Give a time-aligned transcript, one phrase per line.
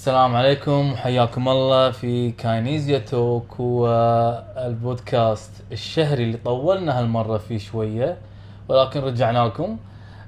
[0.00, 8.16] السلام عليكم وحياكم الله في كاينيزيا توك والبودكاست الشهري اللي طولنا هالمرة فيه شوية
[8.68, 9.76] ولكن رجعنا لكم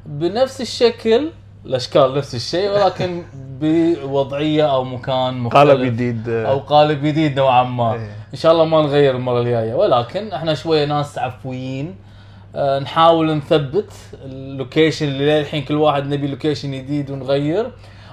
[0.07, 1.31] بنفس الشكل
[1.67, 3.23] الأشكال نفس الشيء ولكن
[3.61, 6.29] بوضعية أو مكان مختلف قالب جديد.
[6.29, 7.95] أو قالب جديد نوعا ما.
[7.95, 8.17] إيه.
[8.33, 11.95] إن شاء الله ما نغير المرة الجاية ولكن إحنا شوية ناس عفويين.
[12.57, 13.93] آه، نحاول نثبت
[14.25, 17.71] ال location اللي للحين كل واحد نبي location جديد ونغير.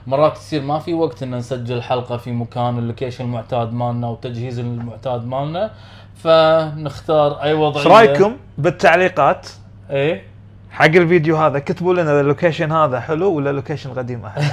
[0.10, 4.60] مرات تصير ما في وقت إن نسجل حلقة في مكان ال location المعتاد مالنا وتجهيز
[4.60, 5.72] المعتاد مالنا
[6.16, 7.86] فنختار أي وضعية.
[7.86, 9.48] إيش رأيكم بالتعليقات؟
[9.90, 10.24] إيه.
[10.72, 14.46] حق الفيديو هذا كتبوا لنا ال location هذا حلو ولا ال location قديم أحلى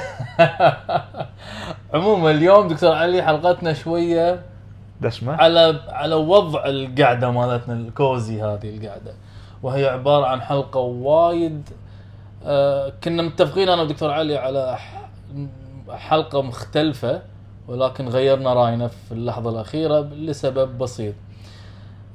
[1.94, 4.40] عموما اليوم دكتور علي حلقتنا شوية
[5.00, 9.14] دسمه على على وضع القعدة مالتنا ال cozy هذه القعدة.
[9.62, 11.68] وهي عبارة عن حلقة وايد
[12.44, 14.78] آه كنا متفقين أنا ودكتور علي على
[15.88, 17.22] ح- حلقة مختلفة
[17.68, 21.14] ولكن غيرنا راينا في اللحظة الأخيرة لسبب بسيط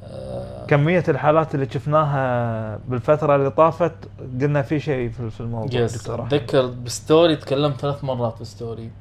[0.04, 3.94] آه كمية الحالات اللي شفناها بالفترة اللي طافت
[4.42, 5.94] قلنا في شيء في الموضوع yes.
[6.26, 8.92] اتذكر ب story تكلمت ثلاث مرات بال story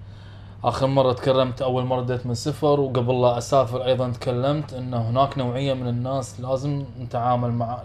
[0.65, 5.39] آخر مرة تكلمت أول مرة بديت من صفر وقبل لا أسافر أيضا تكلمت إن هناك
[5.39, 7.83] نوعية من الناس لازم نتعامل مع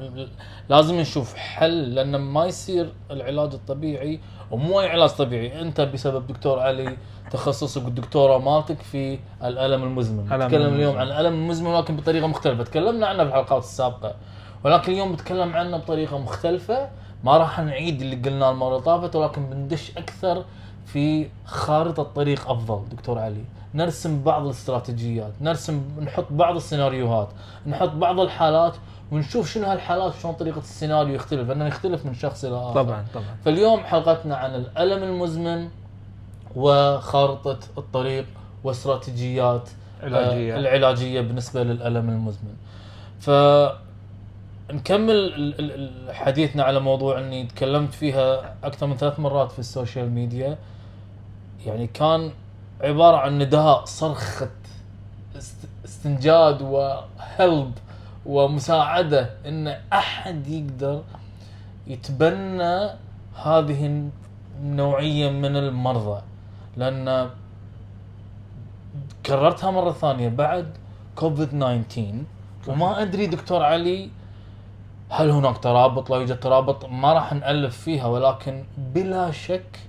[0.69, 4.19] لازم نشوف حل لأن ما يصير العلاج الطبيعي
[4.51, 5.61] ومو أي علاج طبيعي.
[5.61, 6.97] أنت بسبب دكتور علي
[7.31, 10.25] تخصصك والدكتوره مالتك في الألم المزمن.
[10.25, 10.73] نتكلم.
[10.73, 12.63] اليوم عن الألم المزمن ولكن بطريقة مختلفة.
[12.63, 14.15] تكلمنا عنه في الحلقات السابقة.
[14.63, 16.89] ولكن اليوم بتكلم عنه بطريقة مختلفة.
[17.23, 20.43] ما راح نعيد اللي قلناه المرة اللي طافت ولكن بندش أكثر
[20.85, 23.43] في خارطة طريق أفضل دكتور علي.
[23.75, 27.29] نرسم بعض الاستراتيجيات نرسم نحط بعض السيناريوهات
[27.67, 28.73] نحط بعض الحالات
[29.11, 33.25] ونشوف شنو هالحالات شلون طريقة السيناريو يختلف لأنه يختلف من شخص إلى آخر طبعا طبعا
[33.45, 35.69] فاليوم حلقتنا عن الألم المزمن
[36.55, 38.25] وخارطة الطريق
[38.63, 39.69] واستراتيجيات.
[40.03, 42.55] آه، العلاجية بالنسبة للألم المزمن.
[43.19, 43.29] ف
[44.73, 45.53] نكمل
[46.11, 50.57] حديثنا على موضوع إني تكلمت فيها أكثر من ثلاث مرات في ال social media
[51.65, 52.31] يعني كان
[52.81, 54.49] عبارة عن نداء صرخة
[55.37, 57.71] است- استنجاد وهلب
[58.25, 61.01] ومساعدة إن أحد يقدر
[61.87, 62.89] يتبنى
[63.43, 64.09] هذه
[64.59, 66.21] النوعية من المرضى.
[66.77, 67.29] لأن
[69.25, 70.77] كررتها مرة ثانية بعد
[71.15, 72.13] كوفيد 19
[72.67, 74.09] وما أدري دكتور علي
[75.09, 79.79] هل هناك ترابط لا يوجد ترابط ما راح نألف فيها ولكن بلا شك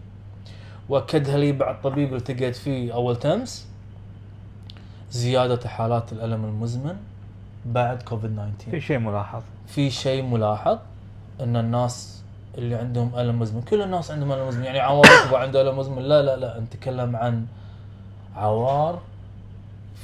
[0.89, 3.67] واكدها لي بعد طبيب التقيت فيه أول تمس.
[5.11, 6.97] زيادة حالات الألم المزمن
[7.67, 9.43] بعد كوفيد 19 في شيء ملاحظ.
[9.67, 10.79] في شيء ملاحظ
[11.41, 12.23] إن الناس
[12.59, 14.65] اللي عندهم ألم مزمن كل الناس عندهم ألم مزمن.
[14.65, 16.03] يعني عوار يكبر عنده ألم مزمن.
[16.03, 17.47] لا لا لا نتكلم عن
[18.37, 19.01] عوار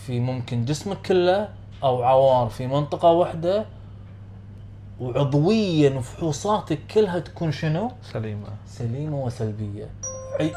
[0.06, 1.48] في ممكن جسمك كله
[1.82, 3.64] أو عوار في منطقة واحدة.
[5.00, 8.48] وعضويا فحوصاتك كلها تكون شنو؟ سليمة.
[8.66, 9.90] سليمة وسلبية.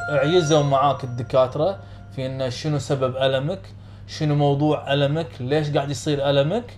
[0.09, 1.78] عيزوا معاك الدكاترة
[2.16, 3.59] في إن شنو سبب ألمك
[4.08, 6.78] شنو موضوع ألمك ليش قاعد يصير ألمك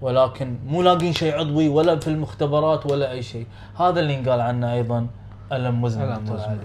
[0.00, 3.46] ولكن مو لاقين شيء عضوي ولا في المختبرات ولا أي شيء.
[3.80, 5.06] هذا اللي ينقال عنه أيضا
[5.52, 6.02] ألم مزمن.
[6.04, 6.58] ألم مزمن.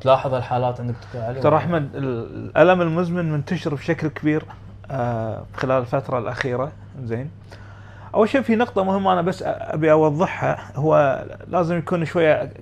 [0.00, 4.44] تلاحظ الحالات عندك علي ترى أحمد ال- الألم المزمن منتشر بشكل كبير
[4.90, 6.72] آه، خلال الفترة الأخيرة.
[7.04, 7.30] زين.
[8.14, 12.52] أول شيء في نقطة مهمة أنا بس أبي أوضحها هو لازم يكون شوية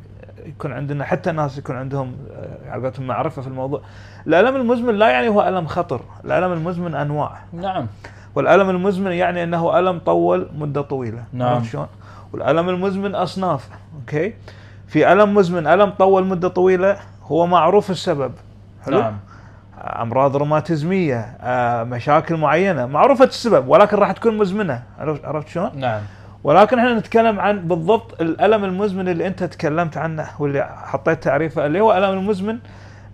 [0.47, 3.83] يكون عندنا حتى الناس يكون عندهم آه، على قولتهم معرفة في الموضوع
[4.27, 7.87] الألم المزمن لا يعني هو ألم خطر الألم المزمن أنواع نعم
[8.35, 11.55] والألم المزمن يعني إنه ألم طول مدة طويلة نعم.
[11.55, 11.87] عرفت شلون؟
[12.33, 13.69] والألم المزمن أصناف
[14.01, 14.35] أوكي
[14.89, 18.33] في ألم مزمن ألم طول مدة طويلة هو معروف السبب
[18.87, 19.17] حلو؟ نعم
[19.81, 26.01] أمراض روماتيزمية آه، مشاكل معينة معروفة السبب ولكن راح تكون مزمنة عرفت شلون؟ نعم
[26.45, 31.81] ولكن إحنا نتكلم عن بالضبط الألم المزمن اللي أنت تكلمت عنه واللي حطيت تعريفه اللي
[31.81, 32.59] هو الالم المزمن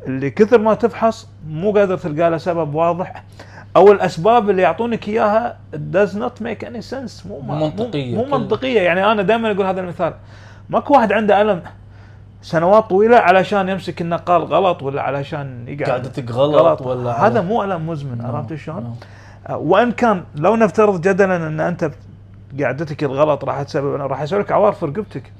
[0.07, 3.23] اللي كثر ما تفحص مو قادر تلقى له سبب واضح
[3.77, 8.15] أو الأسباب اللي يعطونك إياها does not make any sense مو منطقية.
[8.17, 10.15] مو, مو منطقية يعني أنا دائما أقول هذا المثال
[10.71, 11.63] ماكو واحد عنده ألم
[12.43, 17.87] سنوات طويلة علشان يمسك النقال غلط ولا علشان يقعد قعدتك غلط ولا هذا مو ألم
[17.87, 18.97] مزمن نعم، عرفت شلون؟
[19.49, 19.59] نعم.
[19.61, 21.91] وإن كان لو نفترض جدلا أن أنت
[22.63, 25.33] قعدتك الغلط راح تسبب راح يسوي لك عوار في رقبتك.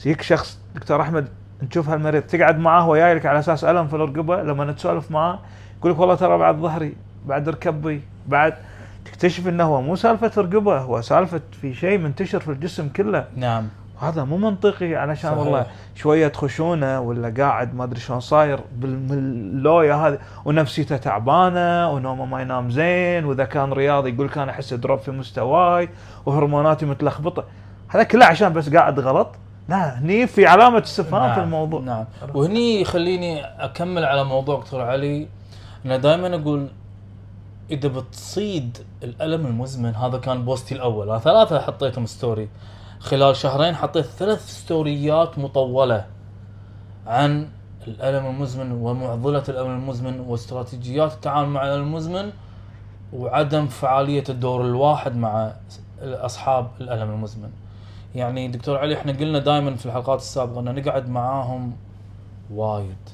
[0.00, 1.28] يجيك شخص دكتور أحمد
[1.62, 2.22] نشوف هالمريض.
[2.22, 5.38] تقعد معاه وهو جاي لك على أساس ألم في الرقبة لما تسولف معاه
[5.78, 8.54] يقول لك والله ترى بعد ظهري بعد ركبي بعد.
[9.04, 13.24] تكتشف إنه هو مو سالفة رقبة هو سالفة في شيء منتشر في الجسم كله.
[13.36, 13.68] نعم.
[14.02, 15.38] هذا مو منطقي علشان صحيح.
[15.38, 22.42] والله شوية خشونه ولا قاعد ما أدري شلون صاير باللويا هذه ونفسيته تعبانة ونومه ما
[22.42, 25.88] ينام زين وإذا كان رياضي يقول كان أحس drop في مستواي
[26.26, 27.44] وهرموناتي متلخبطة.
[27.88, 29.28] هذا كله عشان بس قاعد غلط؟
[29.68, 31.80] لا هني في علامة استفهام في الموضوع.
[31.80, 32.04] نعم.
[32.34, 35.28] وهني يخليني أكمل على موضوع دكتور علي.
[35.86, 36.68] أنا دائما أقول
[37.70, 41.10] إذا بتصيد الألم المزمن هذا كان post ي الأول.
[41.10, 42.48] أنا ثلاثة حطيتهم story
[43.02, 46.06] خلال شهرين حطيت ثلاث ستوريات مطولة
[47.06, 47.48] عن
[47.88, 52.32] الألم المزمن ومعضلة الألم المزمن واستراتيجيات التعامل مع الألم المزمن
[53.12, 55.52] وعدم فعالية الدور الواحد مع
[56.02, 57.50] اصحاب الألم المزمن.
[58.14, 61.76] يعني دكتور علي إحنا قلنا دائما في الحلقات السابقة ان نقعد معاهم
[62.50, 63.08] وايد.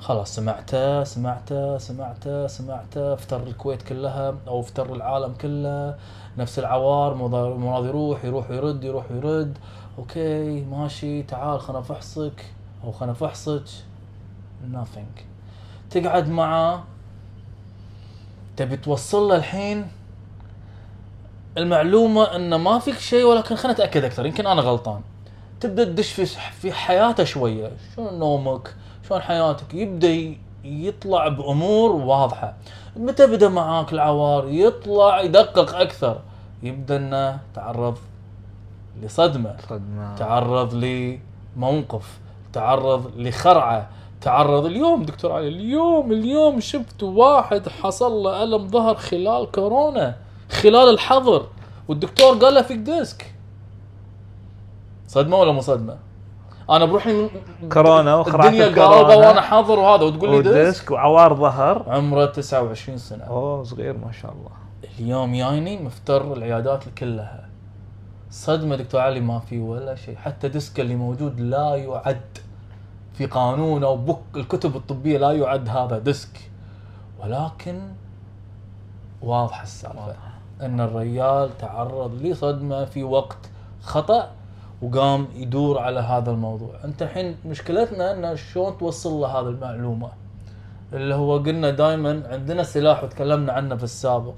[0.00, 3.14] خلاص سمعته سمعته سمعته سمعته.
[3.14, 5.96] افتر الكويت كلها أو افتر العالم كله.
[6.38, 9.58] نفس العوار مراد يروح يروح يرد يروح يرد
[9.98, 11.22] أوكي ماشي.
[11.22, 12.44] تعال خلنا افحصك
[12.84, 13.62] أو خلنا افحصك
[14.72, 15.22] nothing.
[15.90, 16.84] تقعد معاه
[18.56, 19.88] تبي توصل له الحين.
[21.58, 24.26] المعلومة انه ما فيك شيء ولكن خلينا نتأكد أكثر.
[24.26, 25.00] يمكن أنا غلطان.
[25.60, 26.26] تبدأ تدش في
[26.60, 27.72] في حياته شوية.
[27.96, 28.74] شلون نومك؟
[29.10, 29.74] شلون حياتك.
[29.74, 30.34] يبدأ
[30.64, 32.54] يطلع بأمور واضحة.
[32.96, 36.20] متى بدأ معاك العوار؟ يطلع يدقق أكثر.
[36.62, 37.98] يبدأ إنه تعرض
[39.02, 39.56] لصدمة.
[39.68, 40.14] صدمة.
[40.14, 42.18] تعرض لموقف.
[42.52, 43.88] تعرض لخرعة.
[44.20, 50.16] تعرض اليوم دكتور علي اليوم اليوم شفت واحد حصل له ألم ظهر خلال كورونا
[50.50, 51.46] خلال الحظر
[51.88, 53.34] والدكتور قال له فيك disc.
[55.08, 55.96] صدمة ولا مو صدمة؟
[56.70, 57.28] أنا بروحي
[57.72, 61.84] كورونا وخرعت الدنيا قالبه وأنا حاضر وهذا وتقول لي disc؟ وعوار ظهر.
[61.88, 63.24] عمره 29 سنة.
[63.24, 64.50] أوه صغير ما شاء الله.
[64.98, 67.48] اليوم جايني مفتر العيادات كلها.
[68.30, 70.16] صدمة دكتور علي ما في ولا شيء.
[70.16, 72.38] حتى disc اللي موجود لا يعد
[73.14, 76.50] في قانون أو book الكتب الطبية لا يعد هذا disc.
[77.22, 77.80] ولكن
[79.22, 80.16] واضحة السالفة.
[80.60, 83.50] إن الرجال تعرض لصدمة في وقت
[83.82, 84.30] خطأ.
[84.82, 86.70] وقام يدور على هذا الموضوع.
[86.84, 90.08] أنت الحين مشكلتنا إن شلون توصل له هذه المعلومة؟
[90.92, 94.34] اللي هو قلنا دائما عندنا سلاح وتكلمنا عنه في السابق.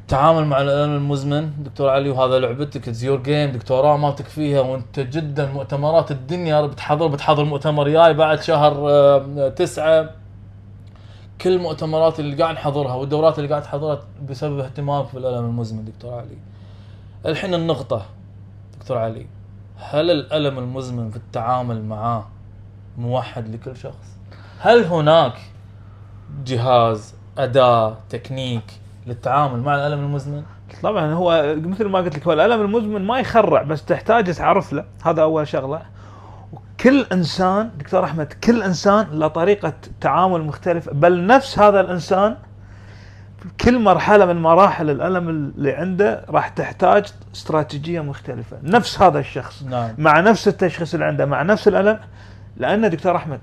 [0.00, 1.62] التعامل مع الألم المزمن.
[1.62, 6.66] دكتور علي وهذا لعبتك it's your game دكتوراه مالتك فيها وأنت جدا مؤتمرات الدنيا.
[6.66, 10.10] بتحضر بتحضر مؤتمر جاي بعد شهر آه، تسعة.
[11.40, 16.14] كل المؤتمرات اللي قاعد نحضرها والدورات اللي قاعد تحضرها بسبب اهتمامك في الالم المزمن دكتور
[16.14, 16.38] علي.
[17.26, 18.02] الحين النقطة.
[18.80, 19.26] دكتور علي
[19.76, 22.26] هل الألم المزمن في التعامل معاه
[22.98, 24.16] موحد لكل شخص؟
[24.60, 25.32] هل هناك
[26.44, 30.42] جهاز أداة تكنيك للتعامل مع الألم المزمن؟
[30.82, 34.84] طبعا هو مثل ما قلت لك هو الألم المزمن ما يخرع بس تحتاج تعرف له
[35.04, 35.82] هذا أول شغلة
[36.80, 42.36] كل إنسان دكتور أحمد كل إنسان له طريقة تعامل مختلفة بل نفس هذا الإنسان
[43.60, 48.56] كل مرحلة من مراحل الألم اللي عنده راح تحتاج استراتيجية مختلفة.
[48.62, 49.62] نفس هذا الشخص.
[49.62, 49.90] نعم.
[49.98, 51.98] مع نفس التشخيص اللي عنده مع نفس الألم.
[52.56, 53.40] لأن دكتور أحمد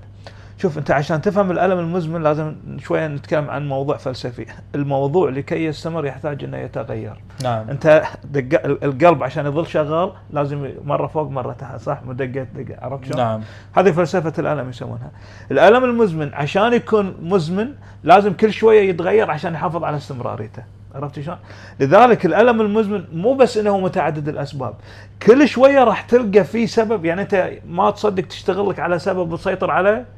[0.58, 6.06] شوف أنت عشان تفهم الألم المزمن لازم شوية نتكلم عن موضوع فلسفي الموضوع لكي يستمر
[6.06, 7.14] يحتاج إنه يتغير
[7.44, 12.76] نعم أنت دق القلب عشان يظل شغال لازم مرة فوق مرة تحت صح مدقه دقة
[12.82, 13.40] عرفت شلون؟ نعم
[13.76, 15.10] هذه فلسفة الألم يسمونها.
[15.50, 17.68] الألم المزمن عشان يكون مزمن
[18.04, 20.62] لازم كل شوية يتغير عشان يحافظ على استمراريته.
[20.94, 21.38] عرفت شلون؟
[21.80, 24.74] لذلك الألم المزمن مو بس إنه متعدد الأسباب،
[25.22, 29.70] كل شوية راح تلقى فيه سبب يعني أنت ما تصدق تشتغل لك على سبب وتسيطر
[29.70, 30.17] عليه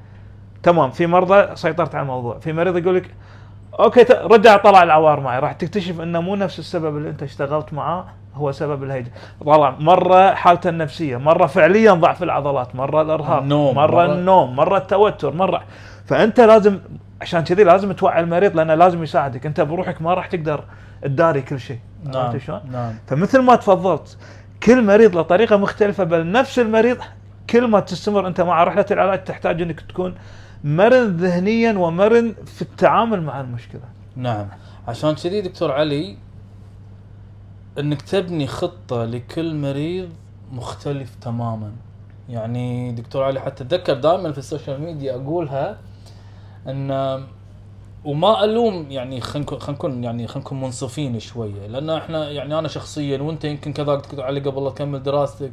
[0.62, 3.14] تمام في مرضى سيطرت على الموضوع، في مريض يقول لك
[3.80, 5.38] أوكي رجع طلع العوار معي.
[5.38, 9.12] راح تكتشف إنه مو نفس السبب اللي أنت اشتغلت معاه هو سبب الهيجة
[9.46, 14.78] طلع مرة حالته النفسية مرة فعليا ضعف العضلات مرة الإرهاق النوم، مرة, مرة- النوم مرة
[14.78, 15.62] التوتر مرة.
[16.06, 16.78] فأنت لازم
[17.20, 19.46] عشان كذي لازم توعي المريض لأنه لازم يساعدك.
[19.46, 20.64] أنت بروحك ما راح تقدر
[21.02, 21.78] تداري كل شيء.
[22.04, 22.92] نعم شلون؟ نعم.
[23.06, 24.18] فمثل ما تفضلت
[24.62, 26.96] كل مريض له طريقة مختلفة بل نفس المريض
[27.50, 30.14] كل ما تستمر أنت مع رحلة العلاج تحتاج إنك تكون
[30.64, 33.80] مرن ذهنيا ومرن في التعامل مع المشكلة.
[34.16, 34.48] نعم.
[34.88, 36.16] عشان كذي دكتور علي
[37.78, 40.08] إنك تبني خطة لكل مريض
[40.52, 41.72] مختلف تماما.
[42.28, 45.78] يعني دكتور علي حتى أتذكر دائما في ال social media أقولها
[46.68, 46.90] إن
[48.04, 51.66] وما ألوم يعني خلينا نكون يعني خلينا نكون منصفين شوية.
[51.66, 55.52] لأن إحنا يعني أنا شخصيا وأنت يمكن كذلك علي قبل لا تكمل دراستك.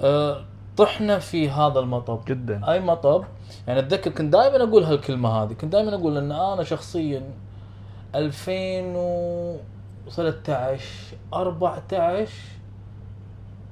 [0.00, 0.44] أه
[0.76, 2.20] طحنا في هذا المطب.
[2.26, 2.72] جدا.
[2.72, 3.24] أي مطب؟
[3.66, 5.52] يعني أتذكر كنت دائما أقول هالكلمة هذه.
[5.52, 7.22] كنت دائما أقول إن أنا شخصيا
[8.14, 10.84] 2013
[11.34, 12.28] 14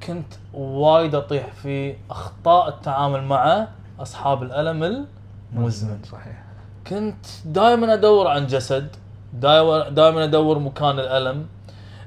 [0.06, 3.68] كنت وايد أطيح في أخطاء التعامل مع
[4.00, 5.06] أصحاب الألم
[5.52, 5.98] المزمن.
[6.04, 6.42] صحيح.
[6.86, 8.96] كنت دائما أدور عن جسد
[9.32, 11.46] دائما أدور مكان الألم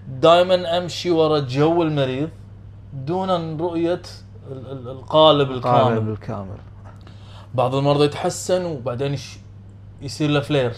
[0.10, 2.30] دائما أمشي ورا جو المريض
[2.94, 4.02] دون رؤية
[4.52, 6.10] ال- ال- القالب قالب الكامل.
[6.12, 6.58] الكامل.
[7.54, 9.18] بعض المرضى يتحسن وبعدين
[10.02, 10.74] يصير له فلير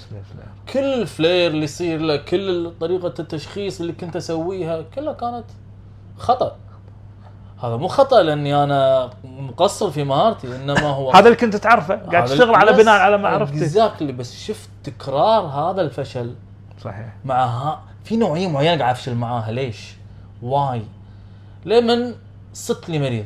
[0.73, 5.43] كل الفلير اللي يصير له كل طريقة التشخيص اللي كنت أسويها كلها كانت
[6.17, 6.55] خطأ.
[7.63, 11.95] هذا مو خطأ لأني أنا مقصر في مهارتي إنما هو هذا اللي كنت تعرفه.
[11.95, 16.35] قاعد تشتغل على بناء على معرفتك exactly بس شفت تكرار هذا الفشل
[16.83, 17.13] صحيح.
[17.25, 19.51] مع ها في نوعية معينة قاعد أفشل معاها.
[19.51, 19.95] ليش؟
[20.41, 20.81] why?
[21.65, 22.15] لمن
[22.53, 23.25] صدت لي مريض.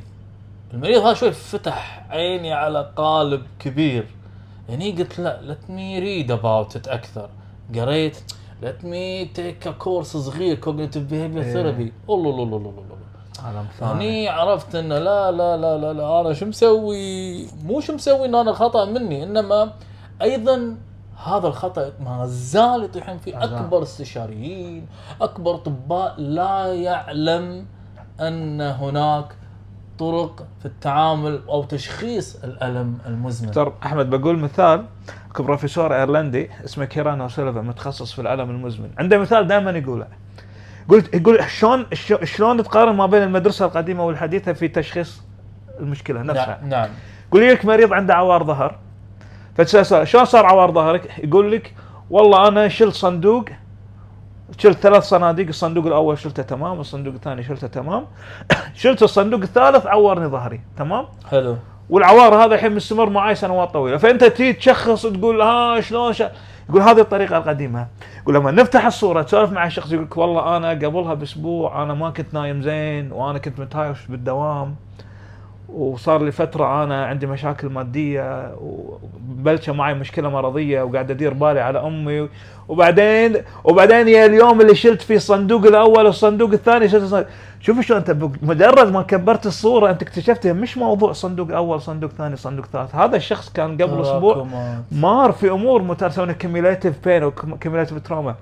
[0.73, 4.07] المريض هذا شوي فتح عيني على قالب كبير.
[4.69, 7.29] يعني قلت لا let me read about it أكثر.
[7.75, 8.17] قريت
[8.63, 11.53] let me take a course صغير cognitive behavior إيه.
[11.53, 11.91] therapy.
[12.09, 12.97] الله الله الله الله الله
[13.43, 17.93] عالم ثاني هني عرفت إنه لا لا لا لا لا أنا شو مسوي؟ مو شو
[17.93, 19.73] مسوي إن أنا خطا مني إنما
[20.21, 20.77] أيضا
[21.25, 23.43] هذا الخطأ ما زال يطيحون فيه.
[23.43, 24.87] أكبر استشاريين
[25.21, 27.65] أكبر اطباء لا يعلم
[28.19, 29.25] أن هناك
[30.01, 33.47] طرق في التعامل أو تشخيص الألم المزمن.
[33.47, 34.85] دكتور أحمد بقول مثال
[35.39, 38.89] بروفيسور إيرلندي اسمه كيران اوسوليفان متخصص في الألم المزمن.
[38.97, 40.07] عنده مثال دائما يقوله.
[40.89, 41.85] قلت يقول شلون
[42.23, 45.21] شلون تقارن ما بين المدرسة القديمة والحديثة في تشخيص
[45.79, 46.69] المشكلة نفسها؟ نعم.
[46.69, 46.89] نعم
[47.27, 48.75] يقول لك مريض عنده عوار ظهر.
[49.57, 51.73] فتسال شلون صار عوار ظهرك؟ يقول لك
[52.09, 53.45] والله أنا شلت صندوق
[54.57, 58.05] شلت ثلاث صناديق الصندوق الأول شلته تمام الصندوق الثاني شلته تمام.
[58.81, 61.57] شلت الصندوق الثالث عورني ظهري تمام؟ حلو.
[61.89, 63.97] والعوار هذا الحين مستمر معي سنوات طويلة.
[63.97, 66.31] فأنت تيجي تشخص وتقول ها شلون شا...
[66.69, 67.87] يقول هذه الطريقة القديمة.
[68.21, 72.09] يقول لما نفتح الصورة تسولف مع الشخص يقول لك والله أنا قبلها بأسبوع أنا ما
[72.09, 74.75] كنت نايم زين وأنا كنت متهاوش بالدوام.
[75.73, 81.79] وصار لي فترة أنا عندي مشاكل مادية وبلشة معي مشكلة مرضية وقاعد أدير بالي على
[81.79, 82.29] أمي.
[82.67, 87.27] وبعدين وبعدين يا اليوم اللي شلت فيه الصندوق الأول الصندوق الثاني شلت الصندوق.
[87.59, 88.11] شوف شلون أنت
[88.41, 92.95] مجرد ما كبرت الصورة أنت اكتشفت مش موضوع صندوق أول صندوق ثاني صندوق ثالث.
[92.95, 94.83] هذا الشخص كان قبل أسبوع تراكمات.
[94.91, 98.35] مار في أمور متساويه cumulative pain أو cumulative trauma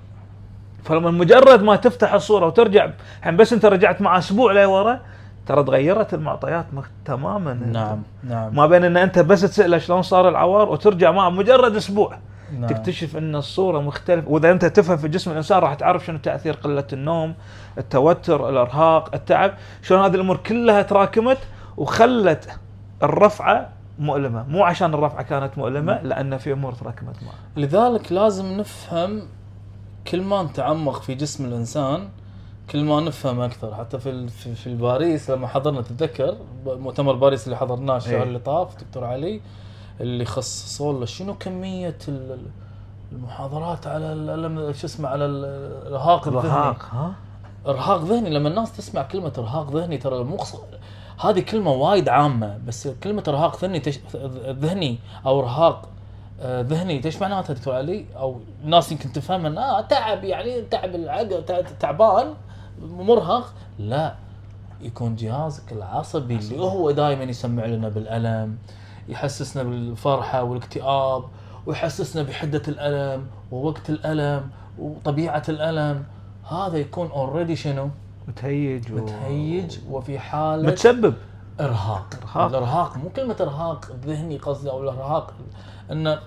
[0.84, 5.00] فلما مجرد ما تفتح الصورة وترجع الحين بس أنت رجعت مع أسبوع لورا
[5.46, 6.66] ترى تغيرت المعطيات.
[7.04, 8.54] تماما نعم نعم.
[8.54, 12.18] ما بين إن أنت بس تسأله شلون صار العوار وترجع معه مجرد أسبوع.
[12.58, 12.66] نعم.
[12.66, 14.30] تكتشف إن الصورة مختلفة.
[14.30, 17.34] وإذا أنت تفهم في جسم الإنسان راح تعرف شنو تأثير قلة النوم
[17.78, 19.52] التوتر الإرهاق التعب.
[19.82, 21.38] شلون هذه الأمور كلها تراكمت
[21.76, 22.48] وخلت
[23.02, 23.68] الرفعة
[23.98, 24.44] مؤلمة.
[24.48, 27.34] مو عشان الرفعة كانت مؤلمة لأن في أمور تراكمت معه.
[27.56, 29.22] لذلك لازم نفهم
[30.06, 32.08] كل ما نتعمق في جسم الإنسان
[32.70, 36.36] كل ما نفهم أكثر حتى في في, الباريس لما حضرنا تتذكر؟
[36.66, 38.22] مؤتمر باريس اللي حضرناه الشهر إيه.
[38.22, 39.40] اللي طاف دكتور علي
[40.00, 42.46] اللي خصصوا له شنو كمية ال- ال-
[43.12, 45.44] المحاضرات على شو اسمه على ال-
[45.86, 46.46] الإرهاق الذهني.
[46.46, 47.12] الإرهاق ها؟
[47.66, 48.30] إرهاق ذهني.
[48.30, 50.36] لما الناس تسمع كلمة إرهاق ذهني ترى مو
[51.20, 53.98] هذه كلمة وايد عامة بس كلمة إرهاق ذهني تش...
[54.48, 55.88] ذهني أو إرهاق
[56.40, 60.94] آه، ذهني إيش معناتها دكتور علي؟ أو الناس يمكن تفهمها إن، آه تعب يعني تعب
[60.94, 62.34] العقل تع- تعبان.
[62.82, 64.14] مرهق لا
[64.80, 68.58] يكون جهازك العصبي اللي هو دائما يسمع لنا بالألم
[69.08, 71.24] يحسسنا بالفرحة والاكتئاب
[71.66, 76.04] ويحسسنا بحدة الألم ووقت الألم وطبيعة الألم
[76.50, 77.90] هذا يكون اوريدي شنو؟
[78.28, 78.96] متهيج و...
[78.96, 81.14] متهيج وفي حالة متسبب
[81.60, 82.48] إرهاق إرهاق.
[82.48, 85.34] الإرهاق مو كلمة إرهاق ذهني قصدي أو الإرهاق
[85.92, 86.18] إنه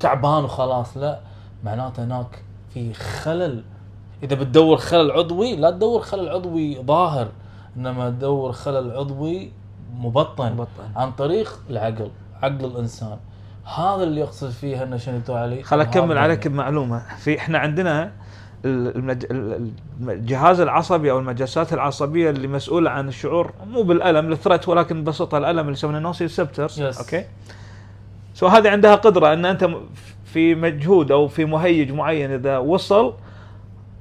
[0.00, 1.20] تعبان وخلاص لا
[1.64, 2.42] معناته هناك
[2.74, 3.62] في خلل
[4.22, 7.28] إذا بتدور خلل عضوي لا تدور خلل عضوي ظاهر
[7.76, 9.50] إنما تدور خلل عضوي
[9.96, 10.88] مبطن مبطن.
[10.96, 12.10] عن طريق العقل
[12.42, 13.16] عقل الإنسان
[13.76, 16.48] هذا اللي يقصد فيه انه شنو دكتور علي خل أكمل عليك.
[16.48, 18.12] بمعلومة في إحنا عندنا
[18.64, 19.26] المج...
[20.00, 25.38] الجهاز العصبي أو المجسات العصبية اللي مسؤولة عن الشعور مو بالألم ال threat ولكن ببساطه
[25.38, 26.98] الألم اللي يسمونه nociceptors Yes.
[26.98, 27.24] أوكي
[28.34, 29.70] so هذه عندها قدرة إن أنت
[30.24, 33.14] في مجهود أو في مهيج معين إذا وصل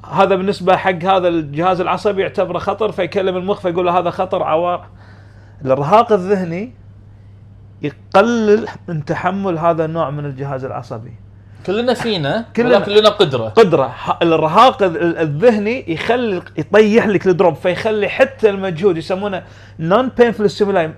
[0.06, 4.86] هذا بالنسبة حق هذا الجهاز العصبي يعتبره خطر فيكلم المخ فيقول له هذا خطر عوار.
[5.65, 6.74] الارهاق الذهني
[7.82, 11.13] يقلل من تحمل هذا النوع من الجهاز العصبي.
[11.65, 13.50] كلنا فينا كلنا- كلنا قدرة.
[13.50, 13.94] قدرة.
[14.22, 19.44] الارهاق ال- ال- الذهني يخلي يطيح لك ال drop فيخلي حتى المجهود يسمونه
[19.79, 20.91] non-painful stimuli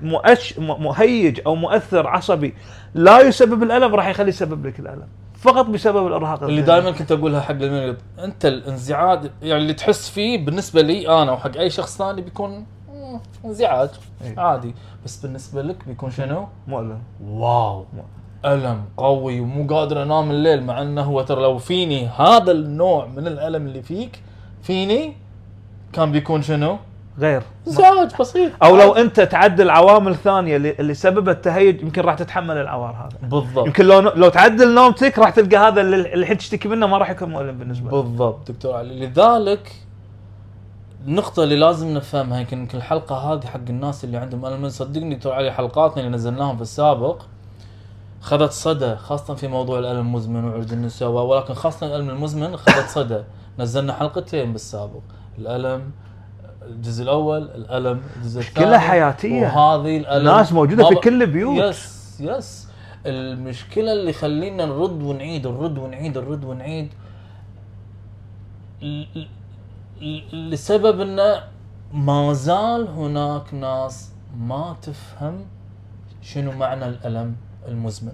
[0.59, 2.53] مهيج أو مؤثر عصبي
[2.93, 5.07] لا يسبب الألم راح يخلي يسبب لك الألم.
[5.41, 6.61] فقط بسبب الإرهاق اللي.
[6.61, 11.57] دائما كنت أقولها حق المريض أنت الانزعاج يعني اللي تحس فيه بالنسبة لي أنا وحق
[11.57, 12.65] أي شخص ثاني بيكون
[13.45, 13.89] انزعاج
[14.23, 14.39] إيه.
[14.39, 17.85] عادي بس بالنسبة لك بيكون شنو؟ مؤلم واو
[18.45, 23.27] ألم قوي ومو قادر أنام الليل مع أنه هو ترى لو فيني هذا النوع من
[23.27, 24.21] الألم اللي فيك
[24.63, 25.13] فيني
[25.93, 26.77] كان بيكون شنو؟
[27.19, 27.43] غير.
[27.67, 28.51] انزعاج بسيط.
[28.63, 33.29] أو لو أنت تعدل عوامل ثانية اللي, اللي سببت تهيج يمكن راح تتحمل العوار هذا.
[33.29, 33.67] بالضبط.
[33.67, 37.09] يمكن لو لو تعدل نومتك راح تلقى هذا اللي اللي الحين تشتكي منه ما راح
[37.09, 37.93] يكون مؤلم بالنسبة لك.
[37.93, 38.51] بالضبط.
[38.51, 39.71] دكتور علي لذلك
[41.05, 44.69] النقطة اللي لازم نفهمها يمكن يمكن الحلقة هذه حق الناس اللي عندهم ألم.
[44.69, 47.21] صدقني دكتور علي حلقاتنا اللي نزلناهم في السابق
[48.21, 53.23] خذت صدى خاصة في موضوع الألم المزمن وعرض النساء ولكن خاصة الألم المزمن خذت صدى.
[53.59, 55.01] نزلنا حلقتين بالسابق.
[55.37, 55.91] الألم
[56.61, 59.41] الجزء الأول الألم الجزء الثاني مشكلة حياتية.
[59.41, 61.63] وهذه الألم ناس موجودة ما في كل البيوت.
[61.63, 62.67] يس يس
[63.05, 66.93] المشكلة اللي خلينا نرد ونعيد نرد ونعيد نرد ونعيد
[70.33, 71.43] لسبب انه
[71.93, 75.45] ما زال هناك ناس ما تفهم
[76.21, 77.35] شنو معنى الألم
[77.67, 78.13] المزمن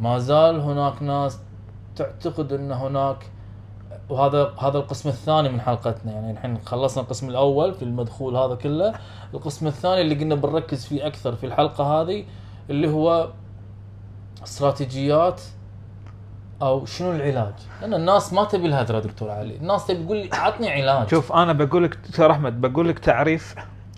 [0.00, 1.38] ما زال هناك ناس
[1.96, 3.26] تعتقد إن هناك
[4.08, 6.12] وهذا هذا القسم الثاني من حلقتنا.
[6.12, 8.94] يعني الحين خلصنا القسم الأول في المدخول هذا كله.
[9.34, 12.24] القسم الثاني اللي قلنا بنركز فيه أكثر في الحلقة هذه
[12.70, 13.28] اللي هو
[14.44, 15.40] استراتيجيات
[16.62, 20.70] أو شنو العلاج؟ لأن الناس ما تبي الهدره دكتور علي، الناس تبي تقول لي عطني
[20.70, 21.08] علاج.
[21.08, 23.54] شوف أنا بقول لك دكتور أحمد بقول لك تعريف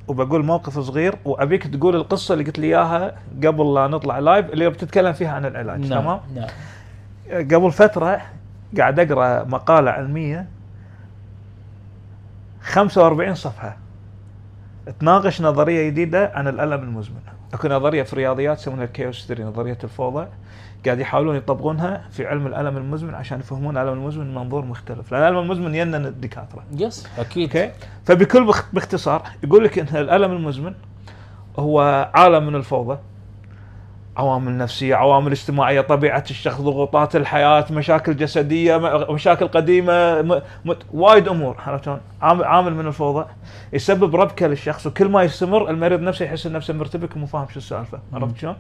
[0.08, 4.70] وبقول موقف صغير وأبيك تقول القصة اللي قلت لي إياها قبل لا نطلع لايف اللي
[4.70, 5.80] بتتكلم فيها عن العلاج.
[5.80, 6.48] نعم تمام؟ نعم.
[7.30, 8.20] قبل فترة
[8.78, 10.48] قاعد أقرأ مقالة علمية
[12.62, 13.76] 45 صفحة.
[15.00, 17.20] تناقش نظرية جديدة عن الألم المزمن.
[17.54, 20.26] أكو نظرية في الرياضيات يسمونها ال chaos theory نظرية الفوضى؟
[20.84, 25.12] قاعد يحاولون يطبقونها في علم الألم المزمن عشان يفهمون الألم المزمن من منظور مختلف.
[25.12, 26.64] لأن الألم المزمن ينن الدكاترة.
[26.72, 27.56] yes أكيد.
[27.56, 27.72] أوكي؟
[28.04, 30.74] فبكل باختصار يقول لك إن الألم المزمن
[31.58, 32.98] هو عالم من الفوضى.
[34.16, 40.40] عوامل نفسية عوامل اجتماعية طبيعة الشخص ضغوطات الحياة مشاكل جسدية م- مشاكل قديمة م...
[40.64, 40.72] م...
[40.92, 43.26] وايد أمور عرفت شلون؟ عالم من الفوضى
[43.72, 47.98] يسبب ربكة للشخص وكل ما يستمر المريض نفسه يحس نفسه مرتبك ومو فاهم شو السالفة
[48.12, 48.56] عرفت شلون؟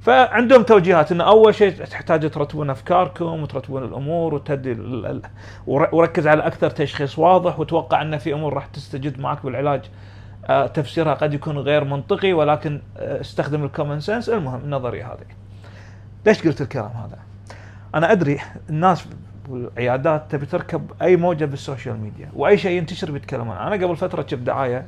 [0.00, 4.76] فعندهم توجيهات إن أول شيء تحتاج ترتبون أفكاركم وترتبون الأمور وتهدي
[5.66, 9.82] وركز على أكثر تشخيص واضح وتوقع إن في أمور راح تستجد معك بالعلاج
[10.74, 15.26] تفسيرها قد يكون غير منطقي ولكن آه، استخدم الكومن سنس المهم النظرية هذه.
[16.26, 17.18] ليش قلت الكلام هذا؟
[17.94, 19.06] أنا أدري الناس
[19.48, 23.56] والعيادات تبي تركب أي موجة بالسوشيال ميديا وأي شيء ينتشر بيتكلمون.
[23.56, 24.86] أنا قبل فترة شفت دعاية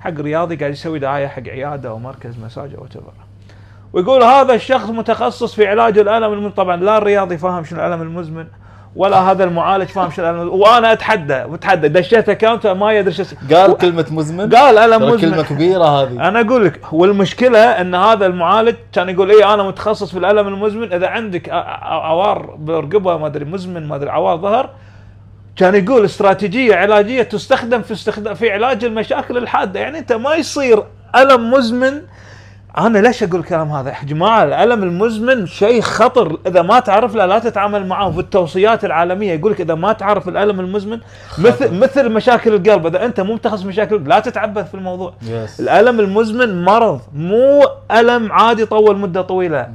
[0.00, 3.32] حق رياضي قاعد يسوي دعاية حق عيادة أو مركز مساج أو whatever.
[3.92, 8.46] ويقول هذا الشخص متخصص في علاج الألم المزمن طبعا لا الرياضي فاهم شنو الألم المزمن
[8.96, 10.48] ولا هذا المعالج فاهم المزمن.
[10.48, 13.24] وأنا أتحدى واتحدى دشيت account ما يدري شو
[13.54, 15.20] قال و- كلمة مزمن؟ قال ترى مزمن.
[15.20, 16.28] كلمة كبيرة هذه.
[16.28, 20.92] أنا أقول لك والمشكلة إن هذا المعالج كان يقول اي أنا متخصص في الألم المزمن.
[20.92, 21.48] إذا عندك
[21.82, 24.70] عوار بالرقبه ما أدري مزمن ما أدري عوار ظهر
[25.56, 29.80] كان يقول استراتيجية علاجية تستخدم في استخدام في علاج المشاكل الحادة.
[29.80, 30.84] يعني أنت ما يصير
[31.16, 32.02] ألم مزمن
[32.78, 36.38] أنا ليش أقول الكلام هذا؟ يا جماعة الألم المزمن شيء خطر.
[36.46, 38.10] إذا ما تعرف له لا تتعامل معه.
[38.10, 40.98] في التوصيات العالمية يقول لك إذا ما تعرف الألم المزمن
[41.38, 42.86] مثل مثل مشاكل القلب.
[42.86, 45.12] إذا أنت مو متخصص مشاكل لا تتعبث في الموضوع.
[45.22, 49.68] يس الألم المزمن مرض مو ألم عادي طول مدة طويلة.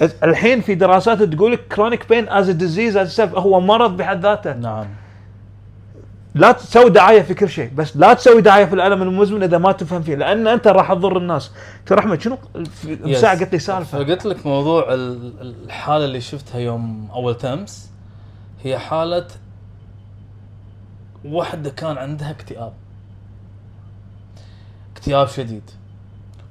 [0.00, 4.52] yes الحين في دراسات تقول لك chronic pain is disease هو مرض بحد ذاته.
[4.52, 4.86] نعم.
[6.34, 9.72] لا تسوي دعاية في كل شيء بس لا تسوي دعاية في الألم المزمن إذا ما
[9.72, 11.50] تفهم فيه لأن أنت راح تضر الناس.
[11.86, 12.38] ترى أحمد شنو.
[13.14, 13.98] ساعه قلت لي سالفة.
[14.04, 17.90] فقلت لك موضوع ال- الحالة اللي شفتها يوم أول تمس
[18.64, 19.26] هي حالة
[21.24, 22.72] واحدة كان عندها اكتئاب.
[24.92, 25.70] اكتئاب شديد.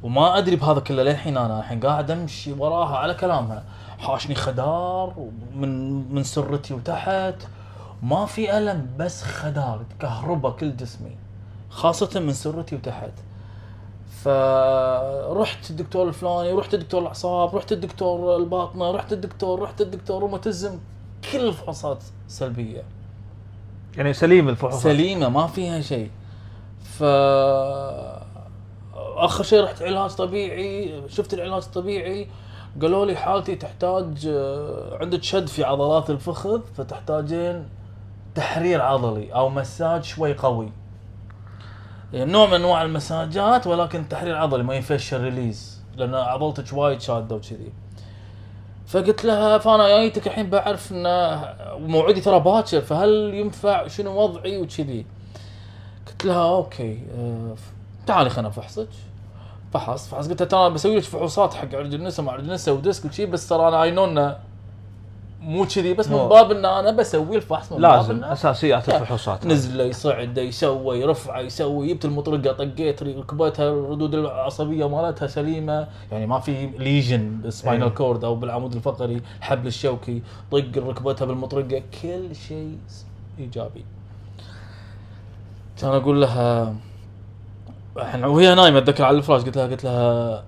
[0.04, 3.64] وما أدري بهذا كله للحين أنا الحين قاعد أمشي وراها على كلامها.
[4.00, 5.14] حاشني خدار
[5.56, 7.36] من من سرتي وتحت.
[8.04, 11.16] ما في ألم بس خدار كهرباء كل جسمي
[11.70, 13.12] خاصة من سرتي وتحت.
[14.24, 20.80] فرحت الدكتور الفلاني رحت الدكتور الأعصاب رحت الدكتور الباطنة رحت الدكتور رحت الدكتور روماتيزم
[21.32, 22.84] كل الفحوصات سلبية.
[23.98, 24.82] يعني سليم الفحوصات.
[24.82, 26.12] سليمة ما فيها شيء.
[26.84, 27.04] ف
[29.18, 32.28] آخر شيء رحت علاج طبيعي شفت العلاج الطبيعي
[32.82, 37.70] قالوا لي حالتي تحتاج آه، عندك شد في عضلات الفخذ فتحتاجين
[38.40, 40.72] تحرير عضلي أو مساج شوي قوي.
[42.14, 47.36] يعني نوع من أنواع المساجات ولكن تحرير عضلي ما يفشل ريليز لأن عضلتك وايد شادة
[47.36, 47.72] وكذي.
[48.88, 51.04] فقلت لها فأنا جايتك الحين بعرف إن
[51.80, 55.06] موعدي ترى باكر فهل ينفع؟ شنو وضعي؟ وكذي.
[56.08, 57.56] قلت لها أوكي آه،
[58.08, 58.88] تعالي خلنا افحصك
[59.74, 60.28] فحص فحص.
[60.30, 63.48] قلت له ترى بسوي لك فحوصات حق عرج النسا ما عرج النسا وديسك وشي بس
[63.48, 64.36] ترى أنا I know
[65.42, 66.18] مو كذي بس من.
[66.30, 69.48] باب إن أنا بسوي الفحص من باب لازم إنه- أساسيات الفحوصات.
[69.48, 75.88] نزله يصعد يسوي يرفعه يسوي جبت المطرقة طقيت ركبتها الردود العصبية مالتها سليمة.
[76.12, 77.94] يعني ما في lesion بال spinal.
[77.94, 80.22] cord أو بالعمود الفقري الحبل الشوكي
[80.52, 82.78] طق ركبتها بالمطرقة كل شيء
[83.40, 83.86] إيجابي.
[85.82, 86.76] كان أقول لها
[87.98, 90.44] الحين وهي نايمة أتذكر على الفراش قلت لها قلت لها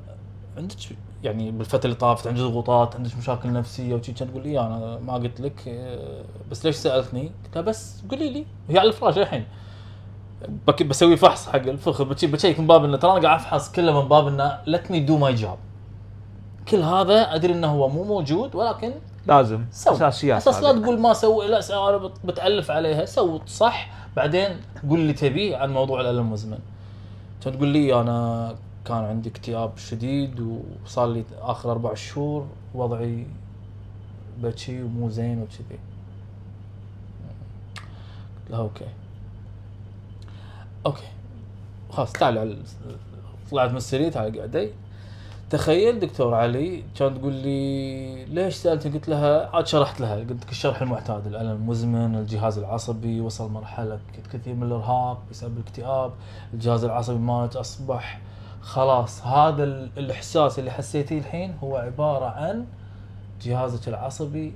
[0.57, 0.75] عندك
[1.23, 5.13] يعني بالفترة اللي طافت عندك ضغوطات عندك مشاكل نفسية وشي كانت تقول لي أنا ما
[5.13, 9.45] قلت لك آه، بس ليش سألتني؟ قلت لها بس قولي لي وهي على الفراش الحين.
[10.83, 14.07] بسوي فحص حق الفخذ بشي- بشيك من باب إنه ترى أنا قاعد أفحص كله من
[14.09, 15.57] باب إنه let me do my job
[16.67, 18.91] كل هذا أدري إنه هو مو موجود ولكن
[19.27, 19.65] لازم.
[19.71, 20.71] أساسيات أساس لا.
[20.81, 24.49] تقول ما سوي لا أنا بت- بتألف عليها سوي صح بعدين
[24.89, 26.59] قول اللي تبيه عن موضوع الألم المزمن
[27.43, 30.39] كانت تقول لي أنا كان عندي اكتئاب شديد
[30.85, 33.25] وصار لي آخر أربع شهور وضعي
[34.43, 35.79] بشي ومو زين وكذي.
[38.37, 38.85] قلت لها أوكي.
[40.85, 41.07] أوكي.
[41.89, 42.63] خلاص تعالي على ال-
[43.51, 44.69] طلعت من السرير تعالي قعدي
[45.49, 50.15] تخيل دكتور علي كانت تقول لي ليش سألتني؟ قلت لها عاد شرحت لها.
[50.15, 53.99] قلت لك الشرح المعتاد الألم المزمن الجهاز العصبي وصل مرحلة
[54.33, 56.11] كثير من الإرهاق بسبب الاكتئاب.
[56.53, 58.19] الجهاز العصبي مالك أصبح
[58.61, 62.65] خلاص هذا ال- الإحساس اللي حسيتيه الحين هو عبارة عن
[63.41, 64.53] جهازك العصبي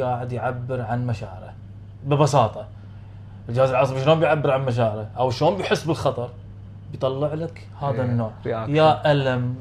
[0.00, 1.52] قاعد يعبر عن مشاعره
[2.04, 2.66] ببساطة.
[3.48, 6.30] الجهاز العصبي شلون بيعبر عن مشاعره؟ أو شلون بيحس بالخطر؟
[6.92, 8.30] بيطلع لك هذا النوع.
[8.70, 9.54] يا ألم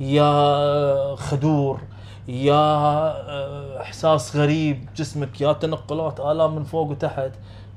[0.00, 1.80] يا خدور
[2.28, 7.30] يا آه، إحساس غريب جسمك يا تنقلات آلام من فوق وتحت.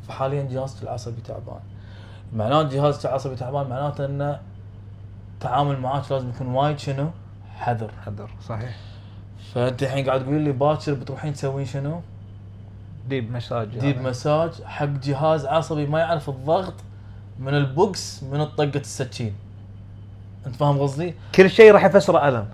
[0.08, 1.60] فحاليا جهازك العصبي تعبان.
[2.34, 4.40] معناته جهازك العصبي تعبان معناته إنه
[5.36, 7.10] التعامل معاك لازم يكون وايد شنو؟
[7.58, 8.76] حذر حذر صحيح
[9.54, 12.02] فأنت الحين قاعد تقول لي باكر بتروحين تسوين شنو؟
[13.10, 14.02] deep massage deep.
[14.02, 16.74] massage حق جهاز عصبي ما يعرف الضغط
[17.40, 19.34] من البوكس من طقة السكين
[20.48, 22.48] أنت فاهم قصدي؟ كل شيء راح يفسره ألم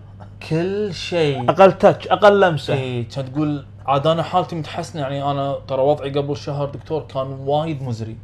[0.50, 5.56] كل شيء أقل touch أقل لمسة اي كانت تقول عاد أنا حالتي متحسنة يعني أنا
[5.68, 8.18] ترى وضعي قبل شهر دكتور كان وايد مزري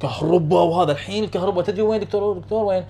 [0.00, 2.84] كهرباء وهذا الحين الكهرباء تدري وين دكتور دكتور وين؟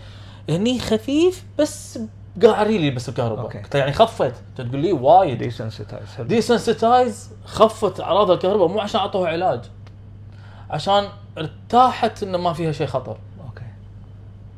[0.49, 1.99] هني خفيف بس
[2.43, 3.79] قاعري لي بس الكهرباء أوكي.
[3.79, 4.35] يعني خفت.
[4.57, 5.39] تقول لي وايد.
[5.39, 9.61] desensitize desensitize خفت اعراض الكهرباء مو عشان أعطوها علاج.
[10.71, 11.09] عشان
[11.39, 13.17] ارتاحت انه ما فيها شيء خطر.
[13.47, 13.65] أوكي.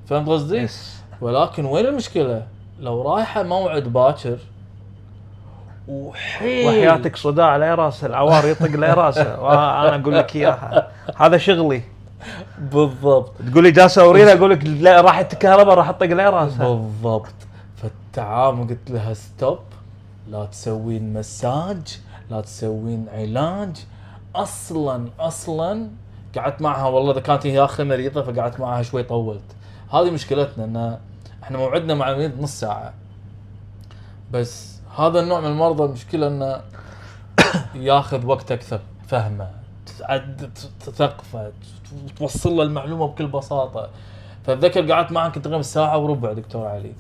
[0.07, 2.47] فهمت قصدي؟ يس ولكن وين المشكلة؟
[2.81, 4.39] لو رايحة موعد باكر
[5.89, 6.69] وحيل.
[6.69, 9.41] وحياتك صداع لا راسه العوار يطق لا راسه.
[9.43, 10.89] وأنا أقول لك إياها.
[11.17, 11.83] هذا شغلي.
[12.59, 13.33] بالضبط.
[13.51, 17.35] تقول لي جالس أورينا أقول لك لا راحت الكهرباء راح أطق لا راسه بالضبط.
[17.77, 19.59] فالتعامل قلت لها ستوب
[20.29, 21.99] لا تسوين مساج
[22.31, 23.77] لا تسوين علاج.
[24.37, 25.89] أصلا أصلا
[26.37, 29.43] قعدت معها والله إذا كانت هي آخر مريضة فقعدت معها شوي طولت.
[29.93, 30.99] هذه مشكلتنا إن
[31.43, 32.95] إحنا موعدنا مع المريض نص ساعة.
[34.33, 36.61] بس هذا النوع من المرضى المشكلة إنه
[37.75, 39.60] ياخذ وقت أكثر فهمه.
[40.01, 41.53] تعد تثقفه
[42.19, 43.91] توصل له المعلومة بكل بساطة.
[44.45, 46.93] فأتذكر قعدت معها كنت تقريبا ساعة وربع دكتور علي.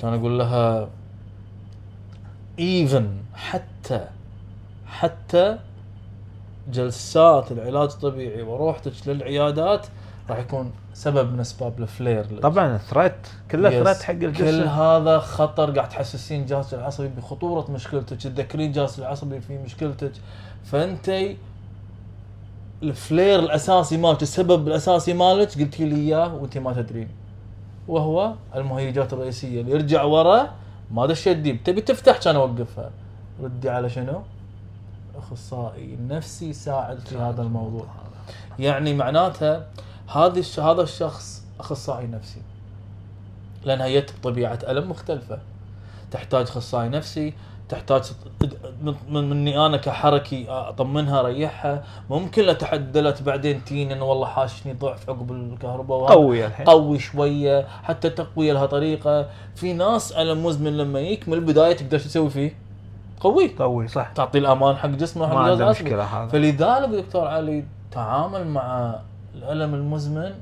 [0.00, 0.88] كان أقول لها
[2.58, 4.04] even حتى
[4.86, 5.58] حتى
[6.72, 9.86] جلسات العلاج الطبيعي وروحتك للعيادات
[10.30, 13.70] راح يكون سبب من اسباب ال flare طبعا threat كله.
[13.70, 19.40] threat حق كل الجسم هذا خطر قاعد تحسسين الجهاز العصبي بخطورة مشكلتك تذكرين الجهاز العصبي
[19.40, 20.12] في مشكلتك.
[20.64, 21.08] فانت
[22.82, 27.08] ال flare الأساسي مالك السبب الأساسي مالك قلتي لي إياه وأنت ما تدرين
[27.88, 30.54] وهو المهيجات الرئيسية اللي يرجع ورا
[30.90, 32.90] ما دشيت ديب تبي تفتح كان أوقفها.
[33.42, 34.22] ردي على شنو؟
[35.16, 37.86] أخصائي نفسي يساعد في هذا الموضوع.
[38.58, 39.66] يعني معناتها
[40.08, 42.40] هذه هذا الشخص أخصائي نفسي.
[43.64, 45.38] لأنها جت بطبيعه ألم مختلفة.
[46.10, 47.32] تحتاج أخصائي نفسي
[47.68, 48.02] تحتاج
[48.82, 51.84] من- من- مني أنا كحركي أطمنها أريحها.
[52.10, 56.06] ممكن لو تعدلت بعدين تين إنه والله حاشني ضعف عقب الكهرباء.
[56.06, 56.66] قوي الحين.
[56.66, 59.26] قوي شوية حتى تقوية لها طريقة.
[59.56, 62.54] في ناس الم مزمن لما يجيك من البداية تقدر تسوي فيه؟
[63.20, 63.54] قوي.
[63.58, 64.12] قوي صح.
[64.12, 65.70] تعطي الأمان حق جسمه حق ما عنده.
[65.70, 66.28] مشكلة هذا.
[66.28, 68.94] فلذلك دكتور علي تعامل مع
[69.34, 70.32] الألم المزمن.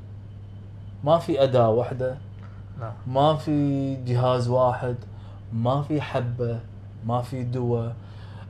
[1.03, 2.17] ما في أداة واحدة.
[2.79, 2.91] لا.
[3.07, 4.95] ما في جهاز واحد.
[5.53, 6.59] ما في حبة.
[7.05, 7.95] ما في دواء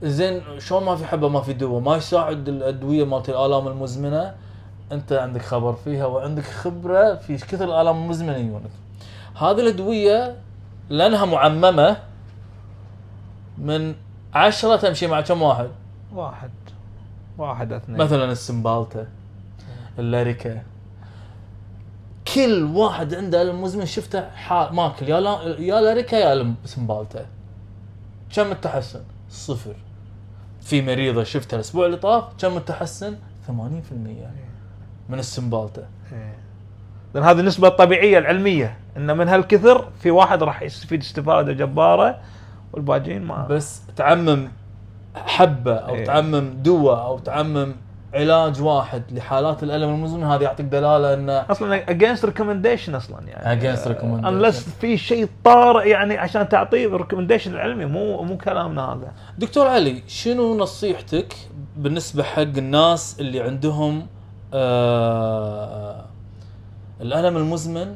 [0.04, 4.36] زين شلون ما في حبة ما في دواء ما يساعد الأدوية مالت الآلام المزمنة.
[4.92, 8.70] أنت عندك خبر فيها وعندك خبرة في كثر الآلام المزمنة يجونك
[9.36, 10.36] هذه الأدوية
[10.90, 11.98] لأنها معممة
[13.58, 13.96] من
[14.34, 15.70] عشرة تمشي مع كم واحد؟
[16.16, 16.50] واحد.
[17.38, 17.98] واحد اثنين.
[17.98, 19.08] مثلا السمبالتا
[20.00, 20.62] اللاريكا.
[22.36, 25.10] كل واحد عنده الم مزمن شفته حا- ماكل.
[25.10, 27.26] يا لا يا لاريكا يا الم سمبالتا.
[28.36, 29.76] كم التحسن؟ صفر
[30.62, 33.16] في مريضة شفتها الأسبوع اللي طاف كم التحسن؟
[33.48, 33.52] 80%
[35.10, 36.36] من السمبالتا إيه.
[37.14, 42.20] لأن هذه النسبة الطبيعية العلمية ان من هالكثر في واحد راح يستفيد استفادة جبارة
[42.74, 44.48] والباقيين ما بس تعمم
[45.16, 46.06] حبة أو إيه.
[46.06, 47.74] تعمم دواء أو تعمم
[48.14, 53.62] علاج واحد لحالات الألم المزمن هذا يعطيك دلالة إنه أصلا against recommendation أصلا يعني.
[53.62, 54.26] Against recommendation.
[54.26, 59.12] unless في شيء طارئ يعني عشان تعطيه recommendation العلمي مو مو كلامنا هذا.
[59.38, 61.36] دكتور علي شنو نصيحتك
[61.78, 64.08] بالنسبة حق الناس اللي عندهم
[64.54, 66.06] آه
[67.02, 67.96] الألم المزمن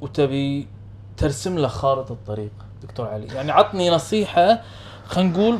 [0.00, 0.68] وتبي
[1.16, 2.52] ترسم له خارطة الطريق؟
[2.82, 4.60] دكتور علي يعني عطني نصيحة
[5.06, 5.58] خلينا نقول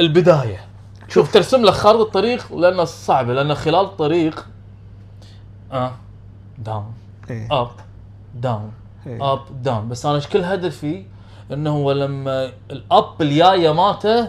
[0.00, 0.60] البداية.
[1.08, 1.32] شوف.
[1.32, 4.46] ترسم له خارطة الطريق لأنه صعبة لأن خلال الطريق
[5.72, 5.92] آه.
[6.58, 6.94] down
[7.30, 7.48] إيه.
[7.50, 7.68] up
[8.34, 8.72] down
[9.06, 9.32] إيه.
[9.32, 11.04] up down بس أنا كل هدفي؟
[11.52, 14.28] إنه هو لما الاب الجايه ماته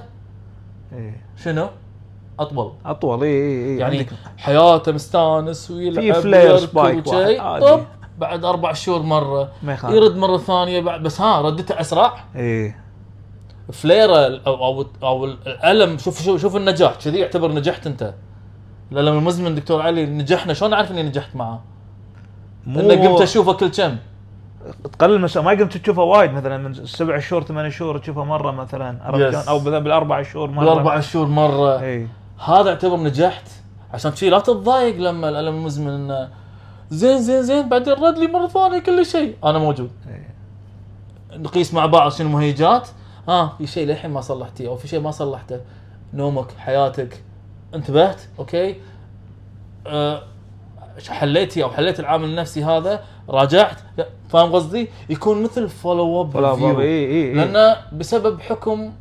[0.94, 1.22] إيه.
[1.44, 1.70] شنو؟
[2.40, 2.74] أطول.
[2.86, 7.06] أطول اي اي اي يعني عندك- حياته مستانس ويلعب في فلير سبايك.
[7.62, 7.84] طب
[8.18, 9.52] بعد أربع شهور مرة.
[9.63, 12.24] ما يرد مرة ثانية بعد بس ها ردته أسرع.
[12.36, 12.87] إيه.
[13.73, 16.95] فليرة أو أو أو الألم شوف شوف شوف النجاح.
[16.95, 18.13] كذي يعتبر نجحت أنت.
[18.91, 20.53] الالم المزمن دكتور علي نجحنا.
[20.53, 21.60] شلون اعرف إني نجحت معاه؟
[22.67, 23.97] مو إنك قمت أشوفه كل كم؟
[24.93, 28.99] تقلل مسا ما قمت تشوفها وايد مثلا من سبع شهور ثمان شهور تشوفها مرة مثلا.
[29.03, 29.47] Yes.
[29.49, 30.65] أو بال- بالأربع شهور مرة.
[30.65, 31.82] بالأربع شهور مرة.
[31.82, 32.08] إي.
[32.45, 33.47] هذا اعتبر نجحت؟
[33.93, 36.30] عشان شي لا تتضايق لما الالم المزمن إنه
[36.89, 39.36] زين زين زين بعدين رد لي مرة ثانية كل شيء.
[39.43, 39.91] أنا موجود.
[40.10, 40.36] إيه.
[41.38, 42.88] نقيس مع بعض شنو مهيجات.
[43.28, 45.60] ها في شيء للحين ما صلحتيه أو في شيء ما صلحته.
[46.13, 47.24] نومك حياتك.
[47.76, 48.76] انتبهت؟ okay.
[49.88, 50.24] أه
[51.10, 53.78] حليتي أو حليت العامل النفسي هذا؟ راجعت؟
[54.30, 58.94] فاهم قصدي؟ يكون مثل follow up ولا بابا اي اي لأنه بسبب حكم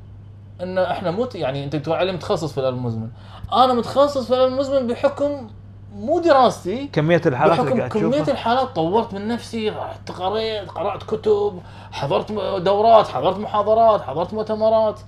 [0.62, 3.08] إن إحنا مو يعني انت تقول علي متخصص في الالم المزمن.
[3.52, 5.50] أنا متخصص في الالم المزمن بحكم
[5.96, 6.86] مو دراستي.
[6.86, 8.32] كمية الحالات اللي بحكم قاعد كمية تشوفها.
[8.32, 11.60] الحالات طورت من نفسي رحت قريت قرأت كتب
[11.92, 15.00] حضرت دورات حضرت محاضرات حضرت مؤتمرات.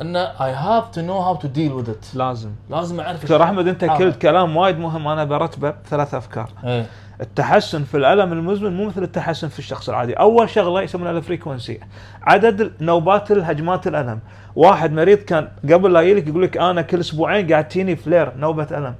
[0.00, 2.50] إن I have to know how to deal with it لازم.
[2.70, 3.96] لازم أعرف دكتور أحمد أنت آه.
[3.96, 6.50] قلت كلام وايد مهم أنا برتبه بثلاث أفكار.
[6.64, 6.86] إيه.
[7.20, 10.12] التحسن في الألم المزمن مو مثل التحسن في الشخص العادي.
[10.12, 11.80] أول شغلة يسمونها ال frequency
[12.22, 14.20] عدد نوبات الهجمات الألم.
[14.56, 18.66] واحد مريض كان قبل لا يجيلك يقول لك أنا كل أسبوعين قاعد تجيني flare نوبة
[18.70, 18.94] ألم.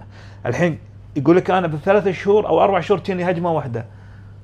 [0.47, 0.79] الحين
[1.17, 3.85] يقول لك أنا بثلاث شهور أو أربع شهور تجيني هجمة واحدة.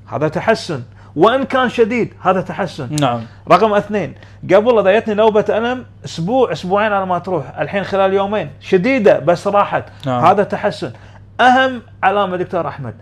[0.07, 0.83] هذا تحسن.
[1.17, 2.97] وإن كان شديد هذا تحسن.
[3.01, 3.23] نعم.
[3.53, 4.15] رقم اثنين
[4.55, 7.59] قبل اذا جتني نوبة ألم أسبوع أسبوعين أنا ما تروح.
[7.59, 8.51] الحين خلال يومين.
[8.61, 9.85] شديدة بس راحت.
[10.07, 10.25] نعم.
[10.25, 10.93] هذا تحسن.
[11.41, 12.95] أهم علامة دكتور أحمد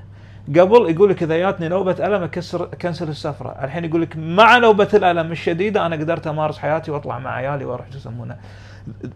[0.49, 4.59] قبل يقول لك إذا جاتني نوبة ألم أكسر أ cancel السفرة، الحين يقول لك مع
[4.59, 8.37] نوبة الألم الشديدة أنا قدرت أمارس حياتي وأطلع مع عيالي وأروح يسمونه.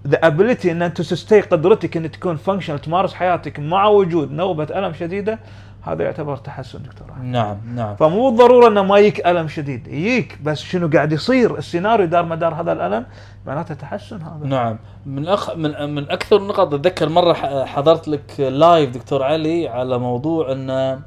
[0.07, 4.93] the ability ان أنت تستي قدرتك إن تكون functional تمارس حياتك مع وجود نوبة ألم
[4.93, 5.39] شديدة
[5.83, 7.13] هذا يعتبر تحسن دكتور.
[7.23, 7.97] نعم نعم.
[7.97, 12.55] فمو بالضرورة إنه ما يجيك ألم شديد يجيك بس شنو قاعد يصير؟ السيناريو دار مدار
[12.55, 13.07] هذا الألم
[13.47, 14.47] معناته تحسن هذا.
[14.47, 14.79] نعم.
[15.07, 17.33] من أخ من من أكثر النقط أتذكر مرة
[17.65, 21.01] حضرت لك لايف دكتور علي على موضوع إن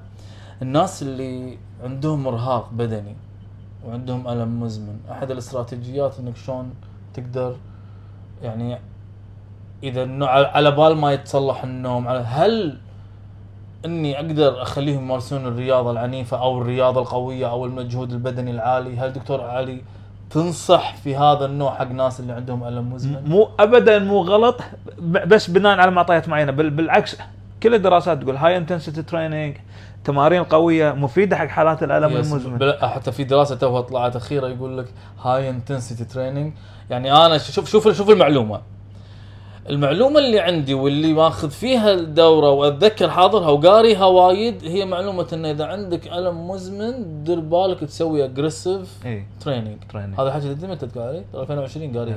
[0.62, 3.16] الناس اللي عندهم ارهاق بدني
[3.88, 6.74] وعندهم ألم مزمن أحد الاستراتيجيات إنك شلون
[7.14, 7.56] تقدر
[8.44, 8.80] يعني
[9.84, 12.78] إذا النوع على بال ما يتصلح النوم على هل
[13.86, 19.42] إني أقدر اخليهم يمارسون الرياضة العنيفة أو الرياضة القوية أو المجهود البدني العالي؟ هل دكتور
[19.42, 19.82] علي
[20.30, 24.62] تنصح في هذا النوع حق ناس اللي عندهم ألم مزمن مو ابدا مو غلط
[25.02, 27.18] بس بناء على معطيات معينة بالعكس
[27.64, 29.58] كل الدراسات تقول high intensity training
[30.04, 32.58] تمارين قوية مفيدة حق حالات الألم المزمن.
[32.58, 34.86] بل- حتى في دراسة توها طلعت أخيرة يقول لك
[35.22, 36.54] high intensity training
[36.90, 38.62] يعني أنا شوف شوف شوف المعلومة.
[39.70, 45.66] المعلومة اللي عندي واللي ماخذ فيها الدورة وأتذكر حاضرها وقاريها وايد هي معلومة انه إذا
[45.66, 49.06] عندك ألم مزمن دير بالك تسوي aggressive
[49.40, 49.78] training
[50.20, 52.16] هذا تدري متى تقاري؟ ترى 2020 قاريها.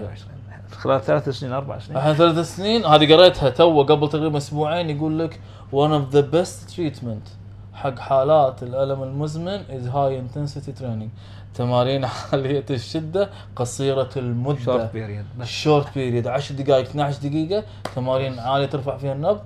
[0.72, 1.96] خلال ثلاث سنين أربع سنين.
[1.96, 5.40] الحين ثلاث سنين هذه قريتها تو قبل تقريبا أسبوعين يقول لك
[5.72, 7.30] one of the best treatment
[7.74, 11.10] حق حالات الألم المزمن is high intensity training.
[11.54, 14.64] تمارين عالية الشدة قصيرة المدة.
[14.64, 19.40] short period بس ال short period 10 دقائق 12 دقيقة تمارين عالية ترفع فيها النبض.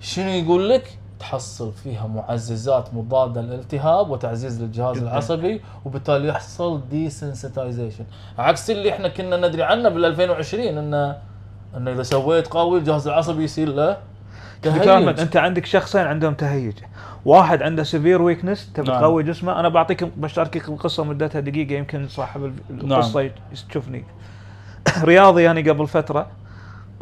[0.00, 5.06] شنو يقول لك؟ تحصل فيها معززات مضادة للالتهاب وتعزيز للجهاز جداً.
[5.06, 8.04] العصبي وبالتالي يحصل desensitization
[8.38, 11.16] عكس اللي إحنا كنا ندري عنه بال 2020 انه
[11.76, 13.96] إنه إذا سويت قوي الجهاز العصبي يصير له
[14.62, 16.74] تهيج أنت عندك شخصين عندهم تهيج
[17.24, 19.00] واحد عنده severe weakness تبي نعم.
[19.00, 22.92] تقوي جسمه أنا بعطيك بشاركك القصة مدتها دقيقة يمكن صاحب نعم.
[22.92, 23.30] القصة
[23.68, 24.04] تشوفني
[25.04, 26.26] رياضي يعني قبل فترة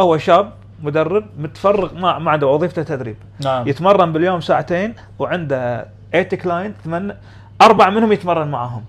[0.00, 3.68] هو شاب مدرب متفرغ ما ما عنده وظيفته تدريب نعم.
[3.68, 7.16] يتمرن باليوم ساعتين وعنده 8 client ثمان
[7.62, 8.84] أربع منهم يتمرن معاهم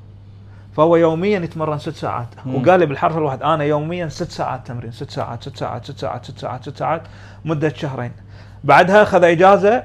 [0.77, 2.27] فهو يوميا يتمرن ست ساعات.
[2.45, 2.55] مم.
[2.55, 6.25] وقال لي بالحرف الواحد أنا يوميا ست ساعات تمرين ست ساعات ست ساعات ست ساعات
[6.25, 7.01] ست ساعات ست ساعات
[7.45, 8.11] مدة شهرين.
[8.63, 9.83] بعدها أخذ إجازة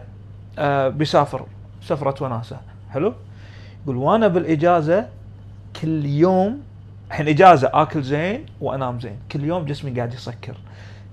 [0.58, 1.46] آه بيسافر
[1.82, 2.56] سفره وناسة.
[2.90, 3.14] حلو؟
[3.84, 5.06] يقول وأنا بالإجازة
[5.82, 6.62] كل يوم
[7.08, 9.18] الحين إجازة آكل زين وأنام زين.
[9.32, 10.54] كل يوم جسمي قاعد يسكر.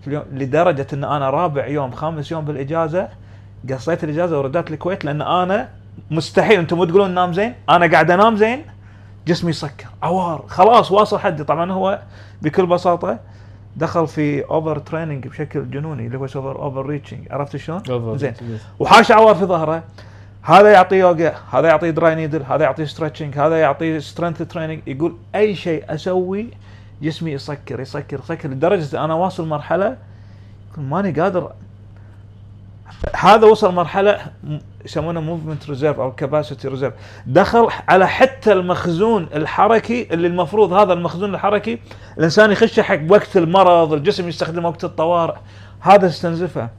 [0.05, 3.09] كل يوم لدرجة إن أنا رابع يوم خامس يوم بالإجازة
[3.69, 5.69] قصيت الإجازة ورديت الكويت لأن أنا
[6.11, 8.65] مستحيل أنتم مو تقولون نام زين؟ أنا قاعد أنام زين
[9.27, 11.43] جسمي يسكر عوار خلاص واصل حدي.
[11.43, 11.99] طبعا هو
[12.41, 13.19] بكل بساطة
[13.75, 17.81] دخل في overtraining بشكل جنوني اللي هو over overreaching عرفت شلون؟
[18.17, 18.33] زين.
[18.79, 19.83] وحاش عوار في ظهره.
[20.43, 25.15] هذا يعطيه يوجا هذا يعطيه dry needle هذا يعطيه stretching هذا يعطيه strength training يقول
[25.35, 26.47] أي شيء أسوي
[27.03, 29.97] جسمي يسكر يسكر يسكر لدرجة أنا واصل مرحلة
[30.71, 31.51] يقول ماني قادر.
[33.15, 34.19] هذا وصل مرحلة
[34.85, 36.93] يسمونه movement reserve أو capacity reserve
[37.27, 41.79] دخل على حتى المخزون الحركي اللي المفروض هذا المخزون الحركي
[42.17, 45.35] الإنسان يخشه حق وقت المرض الجسم يستخدمه وقت الطوارئ.
[45.79, 46.69] هذا استنزفه.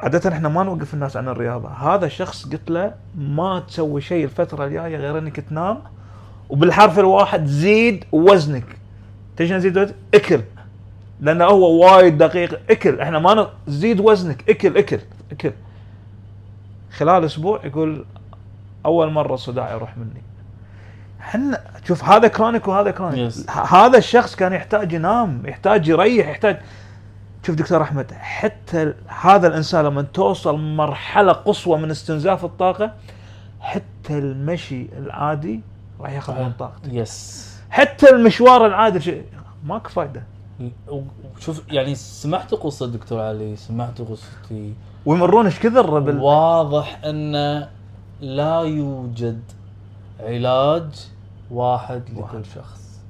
[0.00, 4.64] عادة إحنا ما نوقف الناس عن الرياضة، هذا الشخص قلت له ما تسوي شيء الفترة
[4.64, 5.78] الجاية غير إنك تنام
[6.48, 8.81] وبالحرف الواحد زيد وزنك.
[9.36, 10.42] تدري شنو زيد وزنك؟ اكل.
[11.20, 13.46] لأنه هو وايد دقيق، اكل، إحنا ما ن...
[13.66, 14.98] زيد وزنك، اكل اكل
[15.32, 15.52] اكل.
[16.96, 18.04] خلال أسبوع يقول
[18.86, 20.22] أول مرة صداع يروح مني.
[21.20, 23.32] إحنا شوف هذا chronic وهذا chronic.
[23.32, 23.50] Yes.
[23.50, 26.60] هذا الشخص كان يحتاج ينام، يحتاج يريح، يحتاج
[27.46, 32.92] شوف دكتور أحمد حتى هذا الإنسان لما توصل مرحلة قصوى من استنزاف الطاقة
[33.60, 35.60] حتى المشي العادي
[36.00, 39.24] راح ياخذ من طاقته يس حتى المشوار العادي شيء.
[39.64, 40.22] ماكو فايدة.
[41.38, 44.74] شوف يعني سمعت قصة دكتور علي سمعت قصتي.
[45.06, 46.20] ويمرون إيش كثر بال...
[46.20, 47.32] واضح أن
[48.20, 49.42] لا يوجد
[50.20, 50.90] علاج
[51.50, 52.44] واحد لكل واحد.
[52.54, 53.00] شخص.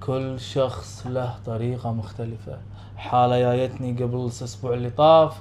[0.00, 2.58] كل شخص له طريقة مختلفة.
[2.96, 5.40] حالة جايتني قبل الأسبوع اللي طاف.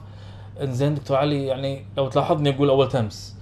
[0.61, 3.35] إنزين دكتور علي يعني لو تلاحظني أقول أول أمس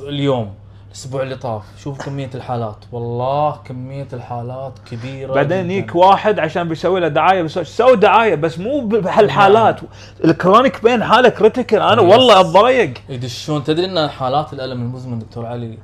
[0.00, 0.54] اليوم.
[0.92, 1.62] الأسبوع اللي طاف.
[1.78, 2.76] شوف كمية الحالات.
[2.92, 5.70] والله كمية الحالات كبيرة بعدين.
[5.70, 9.80] يجيك واحد عشان بيسوي له دعاية بس سوي دعاية بس مو بهالحالات.
[10.24, 12.02] ال chronic pain حاله critical أنا.
[12.02, 12.94] والله أتضايق.
[13.08, 13.64] يدشون.
[13.64, 15.78] تدري إن حالات الألم المزمن دكتور علي؟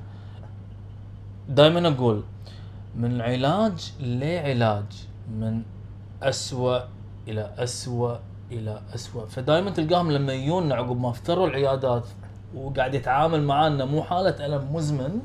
[1.49, 2.23] دائما أقول
[2.97, 4.85] من علاج لعلاج
[5.39, 5.63] من
[6.23, 6.79] أسوأ
[7.29, 8.15] إلى أسوأ
[8.53, 9.27] إلى أسوأ.
[9.27, 12.05] فدائما تلقاهم لما يجون عقب ما افتروا العيادات
[12.55, 15.21] وقاعد يتعامل معانا مو حالة ألم مزمن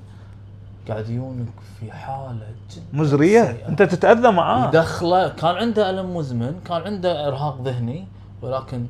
[0.88, 1.48] قاعد يجونك
[1.80, 3.68] في حالة جدا مزرية؟ سيئة.
[3.68, 5.28] أنت تتأذى معاه؟ يدخله.
[5.28, 8.08] كان عنده ألم مزمن كان عنده إرهاق ذهني
[8.42, 8.86] ولكن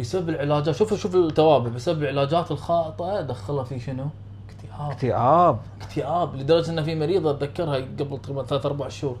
[0.00, 4.06] بسبب العلاجات شوف شوف التوابع بسبب العلاجات الخاطئة دخله في شنو؟
[4.48, 4.90] اكتئاب.
[4.90, 5.58] اكتئاب.
[5.80, 9.16] اكتئاب لدرجة ان في مريضه أتذكرها قبل تقريبا ثلاث أربع شهور.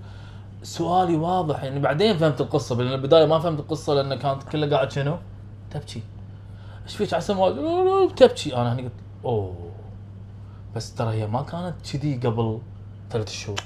[0.62, 4.90] سؤالي واضح يعني بعدين فهمت القصة لأن البداية ما فهمت القصة لأن كانت كلها قاعد
[4.90, 5.16] شنو؟
[5.70, 6.02] تبكي.
[6.88, 8.92] إيش فيك عسى ما تبكي أنا هني قلت
[9.24, 9.54] أوه.
[10.76, 12.58] بس ترى هي ما كانت كذي قبل
[13.10, 13.60] ثلاث شهور.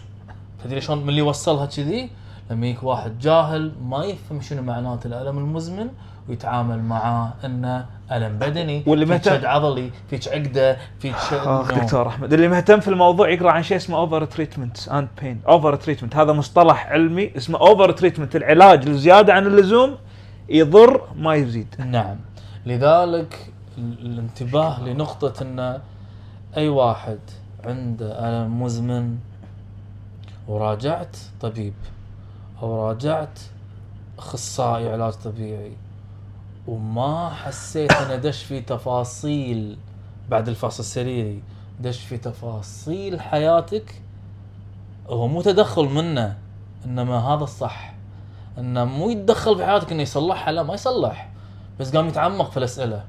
[0.65, 2.11] تدري شلون من اللي وصلها كذي؟
[2.51, 5.89] لما يجيك واحد جاهل ما يفهم شنو معنات الألم المزمن
[6.29, 12.09] ويتعامل معاه إنه ألم بدني واللي مهتم- شد عضلي فيك عقدة فيك شد اخ دكتور
[12.09, 16.87] أحمد اللي مهتم في الموضوع يقرأ عن شيء اسمه overtreatment and pain overtreatment هذا مصطلح
[16.87, 19.96] علمي اسمه overtreatment العلاج الزيادة عن اللزوم
[20.49, 21.75] يضر ما يزيد.
[21.79, 22.17] نعم.
[22.67, 25.81] لذلك ال- الانتباه لنقطة إن
[26.56, 27.19] أي واحد
[27.65, 29.19] عنده ألم مزمن
[30.48, 31.75] وراجعت طبيب
[32.63, 33.38] أو راجعت
[34.19, 35.73] أخصائي علاج طبيعي
[36.67, 39.77] وما حسيت انه دش في تفاصيل
[40.31, 41.42] بعد الفحص السريري
[41.81, 43.94] دش في تفاصيل حياتك
[45.08, 46.38] هو مو تدخل منه
[46.85, 47.94] إنما هذا الصح.
[48.58, 51.29] إنه مو يتدخل في حياتك إنه يصلحها لا ما يصلح.
[51.83, 53.05] بس قام يتعمق في الأسئلة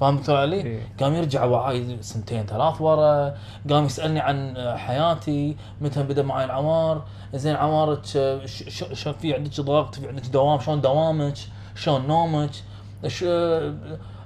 [0.00, 0.80] فاهم دكتور علي؟ إيه.
[1.00, 3.34] قام يرجع وعاي سنتين ثلاث ورا
[3.70, 7.02] قام يسألني عن حياتي متى بدأ معي العمار
[7.34, 11.34] زين عمارك شلون في عندك ضغط في عندك دوام شلون دوامك
[11.74, 12.50] شلون نومك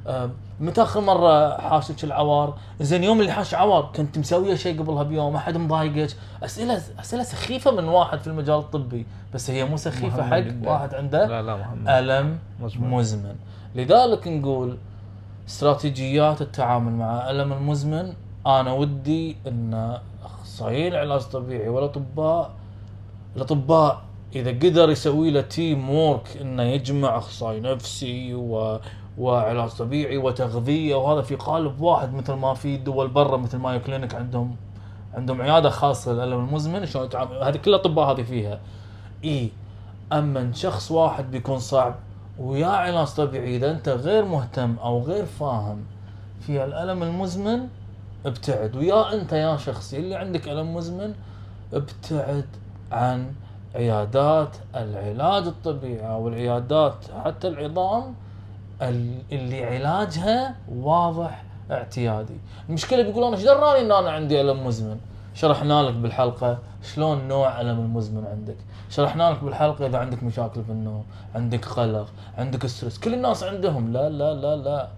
[0.06, 0.30] آه،
[0.60, 5.32] متى آخر مرة حاشك العوار؟ زين يوم اللي حاش عوار كنت مسويه شيء قبلها بيوم
[5.32, 10.22] ما حد مضايقك أسئلة أسئلة سخيفة من واحد في المجال الطبي بس هي مو سخيفة
[10.22, 10.68] حق.
[10.70, 12.90] واحد عنده لا لا مهم ألم مزمن.
[12.90, 13.34] مزمن
[13.74, 14.76] لذلك نقول
[15.48, 18.12] استراتيجيات التعامل مع ألم المزمن
[18.46, 22.50] أنا ودي إن اخصائيين العلاج الطبيعي والاطباء
[23.36, 24.02] الاطباء
[24.34, 28.78] إذا قدر يسوي له teamwork إنه يجمع أخصائي نفسي و
[29.18, 34.14] وعلاج طبيعي وتغذية وهذا في قالب واحد مثل ما في دول برا مثل مايو كلينيك
[34.14, 34.56] عندهم
[35.14, 37.42] عندهم عيادة خاصة للالم المزمن شلون يتعامل.
[37.42, 38.60] هذه كل الأطباء هذه فيها.
[39.24, 39.50] إي
[40.12, 41.94] أما شخص واحد بيكون صعب
[42.38, 45.84] ويا علاج طبيعي إذا أنت غير مهتم أو غير فاهم
[46.40, 47.68] في الألم المزمن
[48.26, 48.76] ابتعد.
[48.76, 51.14] ويا أنت يا شخصي اللي عندك ألم مزمن
[51.72, 52.44] ابتعد
[52.92, 53.32] عن
[53.74, 58.14] عيادات العلاج الطبيعي أو العيادات حتى العظام
[58.82, 62.36] ال- اللي علاجها واضح اعتيادي.
[62.68, 65.00] المشكلة بيقولون إيش؟ دراني إن أنا عندي ألم مزمن.
[65.34, 68.56] شرحنا لك بالحلقة شلون نوع ألم المزمن عندك.
[68.90, 71.04] شرحنا لك بالحلقة إذا عندك مشاكل في النوم
[71.34, 72.06] عندك قلق
[72.38, 73.92] عندك ستريس كل الناس عندهم.
[73.92, 74.88] لا لا لا لا.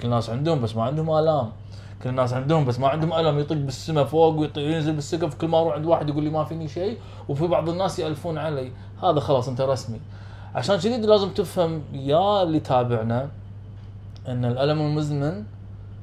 [0.00, 1.52] كل الناس عندهم بس ما عندهم آلام.
[2.02, 5.34] كل الناس عندهم بس ما عندهم الم يطق بالسماء فوق ويطق ينزل بالسقف.
[5.34, 6.98] كل ما أروح عند واحد يقول لي ما فيني شيء.
[7.28, 8.72] وفي بعض الناس يألفون علي.
[9.02, 10.00] هذا خلاص أنت رسمي.
[10.54, 13.28] عشان كذي لازم تفهم يا اللي تابعنا
[14.28, 15.44] إن الألم المزمن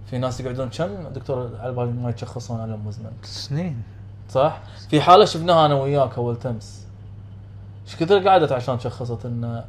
[0.10, 3.12] في ناس يقعدون كم؟ دكتور على بالي ما يتشخصون الم مزمن.
[3.24, 3.84] سنين.
[4.30, 6.86] صح؟ في حالة شفناها أنا وياك أول تمس.
[7.86, 9.64] إيش كثر قعدت عشان شخصت انه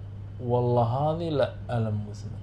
[0.47, 2.39] والله هذه لا ألم مزمن.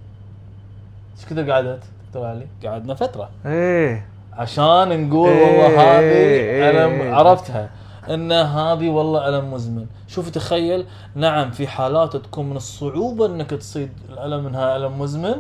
[1.18, 3.30] إيش كثر قعدت دكتور علي؟ قعدنا فترة.
[3.46, 4.08] إيه.
[4.34, 7.14] عشان نقول إيه، والله هذه إيه، ألم إيه.
[7.14, 7.70] عرفتها.
[8.10, 9.86] إن هذه والله ألم مزمن.
[10.08, 10.86] شوف تخيل
[11.16, 15.36] نعم في حالات تكون من الصعوبة إنك تصيد الألم منها ألم مزمن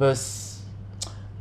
[0.00, 0.53] بس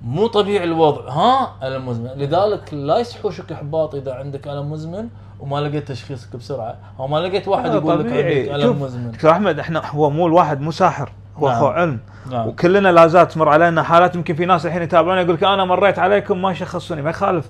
[0.03, 1.09] مو طبيعي الوضع.
[1.09, 2.09] ها؟ ألم مزمن.
[2.15, 5.07] لذلك لا يسحوشك احباط إذا عندك ألم مزمن
[5.39, 6.75] وما لقيت تشخيصك بسرعة.
[6.99, 8.05] أو ما لقيت واحد يقول لك.
[8.05, 9.11] عندك ألم مزمن.
[9.11, 11.09] دكتور أحمد إحنا هو مو الواحد مو ساحر.
[11.37, 11.57] هو نعم.
[11.57, 11.99] اخو علم.
[12.31, 12.47] نعم.
[12.47, 14.15] وكلنا لا زالت تمر علينا حالات.
[14.15, 17.01] يمكن في ناس الحين يتابعونا يقول لك أنا مريت عليكم ما شخصوني.
[17.01, 17.49] ما يخالف.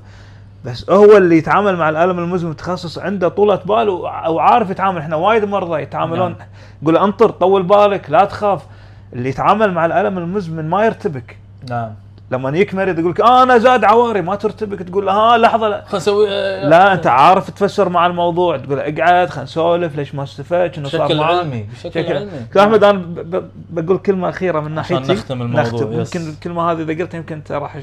[0.65, 4.97] بس هو اللي يتعامل مع الألم المزمن متخصص عنده طولة بال وع- وعارف يتعامل.
[4.97, 6.31] إحنا وايد مرضى يتعاملون.
[6.31, 6.47] نعم.
[6.81, 8.65] يقول انطر طول بالك لا تخاف.
[9.13, 11.37] اللي يتعامل مع الألم المزمن ما يرتبك.
[11.69, 11.91] نعم.
[12.33, 14.79] لما يجيك مريض يقول لك أنا زاد عواري ما ترتبك.
[14.83, 18.57] تقول له ها لحظة لا, خلينا نسوي آه، لا أنت عارف تفسر مع الموضوع.
[18.57, 22.31] تقول اقعد خلينا نسولف ليش ما استفدت شنو صار بشكل علمي بشكل علمي.
[22.59, 25.13] أحمد أنا ب- بقول كلمة أخيرة من عشان ناحيتي.
[25.13, 25.93] نختم الموضوع، نختم.
[26.19, 27.77] يمكن الكلمة هذه إذا قلتها يمكن أنت راح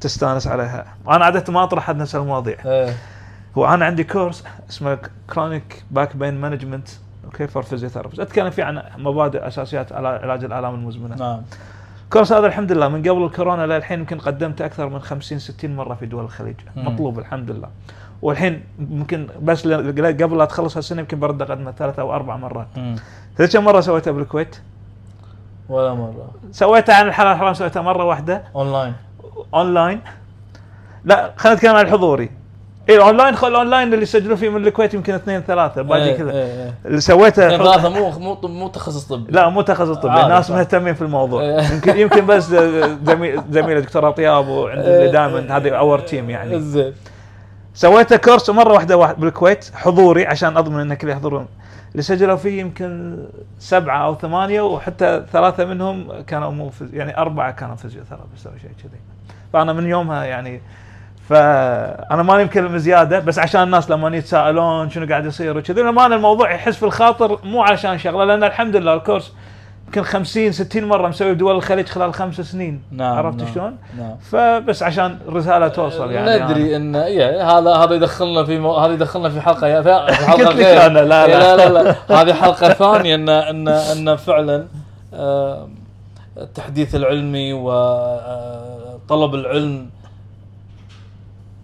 [0.00, 0.84] تستأنس عليها.
[1.08, 2.56] أنا عادة ما أطرح نفس المواضيع.
[2.66, 2.94] إيه.
[3.58, 4.98] هو أنا عندي كورس اسمه
[5.34, 6.88] chronic back pain management
[7.24, 11.16] okay for physiotherapist أتكلم فيه عن مبادئ أساسيات علا- علاج الآلام المزمنة.
[11.16, 11.42] نعم.
[12.10, 15.94] الكورس هذا الحمد لله من قبل الكورونا للحين يمكن قدمته أكثر من 50 60 مرة
[15.94, 16.56] في دول الخليج.
[16.76, 17.68] مطلوب الحمد لله.
[18.22, 22.66] والحين ممكن بس قبل لا تخلص هالسنة يمكن برد اقدمه ثلاث أو أربع مرات.
[23.36, 24.60] تدري كم مرة سويتها بالكويت؟
[25.68, 26.30] ولا مرة.
[26.50, 28.42] سويتها عن الحلال الحرام سويتها مرة واحدة.
[28.56, 28.94] online.
[29.54, 30.00] online.
[31.04, 32.30] لا خلينا نتكلم عن الحضوري
[32.88, 36.30] اي الاونلاين خل الاونلاين اللي يسجلون فيه من الكويت يمكن اثنين ثلاثة باقي إيه، كذا.
[36.30, 36.74] إيه، إيه.
[36.86, 40.54] اللي سويته ثلاثة مو مو مو تخصص طبي لا مو تخصص طبي عادي، ناس صح.
[40.54, 41.42] مهتمين في الموضوع.
[41.42, 41.60] إيه.
[41.72, 42.44] يمكن يمكن بس
[43.04, 46.60] زميل زميله دكتور أطياب وعند اللي إيه، دائما هذه our team يعني.
[46.60, 46.92] زين.
[47.74, 51.46] سويته كورس مرة واحدة واحد بالكويت حضوري عشان أضمن ان الكل يحضرون.
[51.92, 53.18] اللي سجلوا فيه يمكن
[53.58, 59.00] سبعة أو ثمانية وحتى ثلاثة منهم كانوا مو يعني أربعة كانوا physiotherapist أو شيء كذي.
[59.52, 60.60] فأنا من يومها يعني
[61.30, 66.14] فأنا ماني مكلم زيادة بس عشان الناس لما يتساءلون شنو قاعد يصير وكذي لما أنا
[66.16, 69.32] الموضوع يحس في الخاطر مو علشان شغلة لأن الحمد لله الكورس
[69.86, 72.82] يمكن 50 60 مرة مسوي بدول الخليج خلال خمس سنين.
[72.92, 74.16] نعم عرفت نعم، شلون؟ نعم.
[74.30, 78.76] فبس عشان الرساله توصل يعني ندري ان إيه هذا هذا يدخلنا في مو...
[78.76, 80.86] هذا يدخلنا في حلقة يا في حلقة غير.
[80.86, 81.56] أنا، لا، إيه، لا.
[81.56, 81.82] لا لا.
[81.82, 84.66] لا هذه حلقة ثانية ان ان إن فعلا
[85.14, 85.68] آه،
[86.38, 89.90] التحديث العلمي وطلب العلم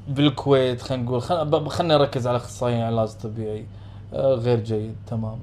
[0.09, 1.23] بالكويت خلينا نقول.
[1.23, 3.67] خل- خلينا نركز على أخصائيين العلاج الطبيعي
[4.15, 5.39] آه، غير جيد تماما.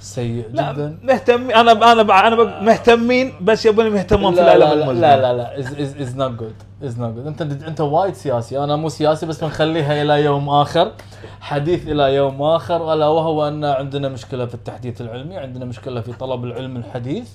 [0.00, 0.98] سيء لا جدا.
[1.02, 5.00] مهتم أنا أنا أنا ب- مهتمين بس يبون يهتمون في لا المزمن.
[5.00, 5.58] لا لا لا.
[6.02, 6.54] is not good
[6.84, 8.64] is not good أنت أنت وايد سياسي.
[8.64, 10.92] أنا مو سياسي بس بنخليها إلى يوم آخر.
[11.40, 12.92] حديث إلى يوم آخر.
[12.92, 17.28] ألا وهو أن عندنا مشكلة في التحديث العلمي عندنا مشكلة في طلب العلم الحديث.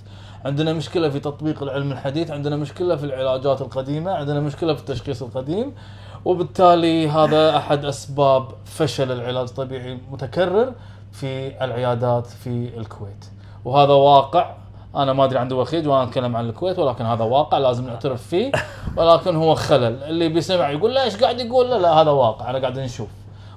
[0.46, 5.24] عندنا مشكلة في تطبيق العلم الحديث عندنا مشكلة في العلاجات القديمة عندنا مشكلة في التشخيص
[5.24, 5.74] القديم
[6.26, 10.74] وبالتالي هذا أحد أسباب فشل العلاج الطبيعي المتكرر
[11.12, 13.26] في العيادات في الكويت.
[13.66, 14.56] وهذا واقع
[14.96, 18.52] أنا ما أدري عن دول وأنا أتكلم عن الكويت ولكن هذا واقع لازم نعترف فيه
[18.98, 20.04] ولكن هو خلل.
[20.04, 22.50] اللي بيسمع يقول لا إيش قاعد يقول؟ لا لا هذا واقع.
[22.50, 23.10] أنا قاعد نشوف.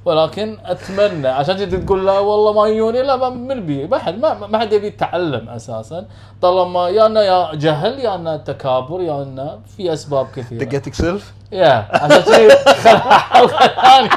[0.04, 4.18] ولكن أتمنى عشان كذا تقول لا والله ما يجوني لا ما- من بي ما حد
[4.18, 6.04] ما, ما حد يبي يتعلم أساسا.
[6.42, 10.64] طالما يا أنه يا جهل يا أنه تكابر يا أنه في أسباب كثيرة.
[10.64, 14.10] دقتك سلف؟ يا عشان كذي خلها حلقة ثانية.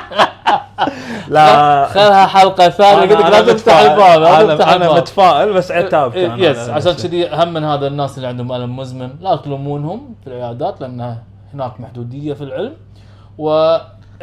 [1.27, 1.85] لا.
[1.85, 3.01] خلها حلقة ثانية.
[3.01, 6.69] قلت لك لا تفتح الباب لا تفتح أنا أنا الباب متفائل بس عتاب إيه، يس
[6.69, 6.91] عشان.
[6.93, 11.17] كذي اهم من هذا الناس اللي عندهم ألم مزمن لا تلومونهم في العيادات لأن
[11.53, 12.73] هناك محدودية في العلم.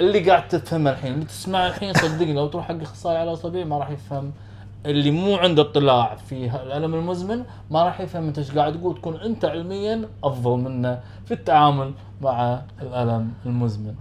[0.01, 3.78] واللي قاعد تفهمه الحين اللي تسمع الحين صدقني لو تروح حق أخصائي علاج طبيعي ما
[3.78, 4.32] راح يفهم
[4.86, 9.16] اللي مو عنده اطلاع في الألم المزمن ما راح يفهم أنت إيش قاعد تقول تكون
[9.16, 13.94] أنت علميا أفضل منه في التعامل مع الألم المزمن.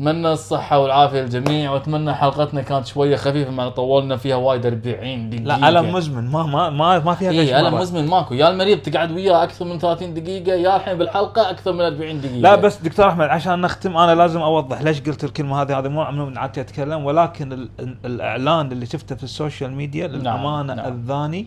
[0.00, 5.44] أتمنى الصحة والعافية للجميع وأتمنى حلقتنا كانت شوية خفيفة مع طولنا فيها وايد 40 دقيقة.
[5.44, 6.30] لا ألم مزمن.
[6.30, 7.74] ما ما ما, ما فيها اي ألم.
[7.74, 8.34] مزمن ماكو.
[8.34, 12.36] يا المريض تقعد وياه أكثر من 30 دقيقة يا الحين بالحلقة أكثر من 40 دقيقة.
[12.36, 16.10] لا بس دكتور أحمد عشان نختم أنا لازم أوضح ليش قلت الكلمة هذه هذه مو
[16.26, 20.92] من عادتي أتكلم ولكن ال ال الإعلان اللي شفته في ال social media للأمانة نعم.
[20.92, 21.46] أذاني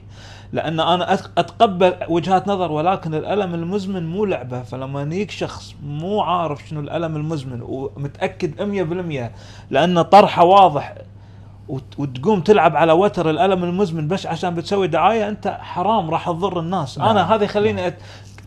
[0.53, 4.63] لأن أنا أتقبل وجهات نظر ولكن الألم المزمن مو لعبة.
[4.63, 9.31] فلما يجيك شخص مو عارف شنو الألم المزمن ومتأكد 100%
[9.69, 10.95] لأن طرحه واضح.
[11.67, 16.59] وت- وتقوم تلعب على وتر الألم المزمن بس عشان بتسوي دعاية أنت حرام راح تضر
[16.59, 16.97] الناس.
[16.97, 17.09] نعم.
[17.09, 17.87] أنا هذا يخليني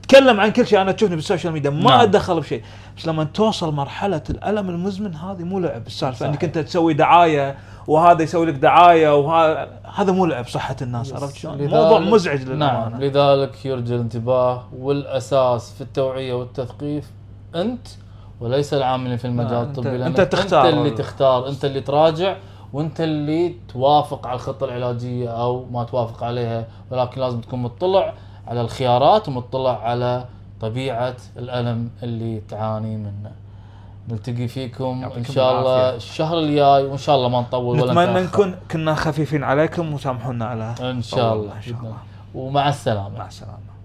[0.00, 0.80] أتكلم عن كل شيء.
[0.80, 2.00] أنا تشوفني بالسوشيال ميديا ما نعم.
[2.00, 2.62] أتدخل بشيء.
[2.96, 6.26] بس لما توصل مرحلة الألم المزمن هذه مو لعب السالفة.
[6.26, 11.12] إنك أنت تسوي دعاية وهذا يسوي لك دعاية وهذا هذا مو لعب صحة الناس.
[11.12, 12.56] عرفت شلون؟ موضوع مزعج نعم.
[12.56, 12.98] للأمانة.
[12.98, 17.04] لذلك يرجى الانتباه والأساس في التوعية والتثقيف.
[17.54, 17.86] أنت
[18.40, 20.68] وليس العاملين في المجال نعم، الطبي أنت- لأنك أنت تختار.
[20.68, 22.36] أنت اللي تختار أنت اللي تراجع
[22.72, 26.66] وأنت اللي توافق على الخطة العلاجية أو ما توافق عليها.
[26.90, 28.14] ولكن لازم تكون مطلع
[28.46, 30.24] على الخيارات ومطلع على
[30.60, 33.32] طبيعة الألم اللي تعاني منه.
[34.08, 35.96] نلتقي فيكم إن شاء الله العافية.
[35.96, 38.20] الشهر الجاي وإن شاء الله ما نطول ولا نتمنى.
[38.20, 41.56] نكون كنا خفيفين عليكم وسامحونا على إن شاء الله.
[41.56, 41.96] إن شاء الله.
[42.34, 43.18] ومع السلامة.
[43.18, 43.75] مع السلامة.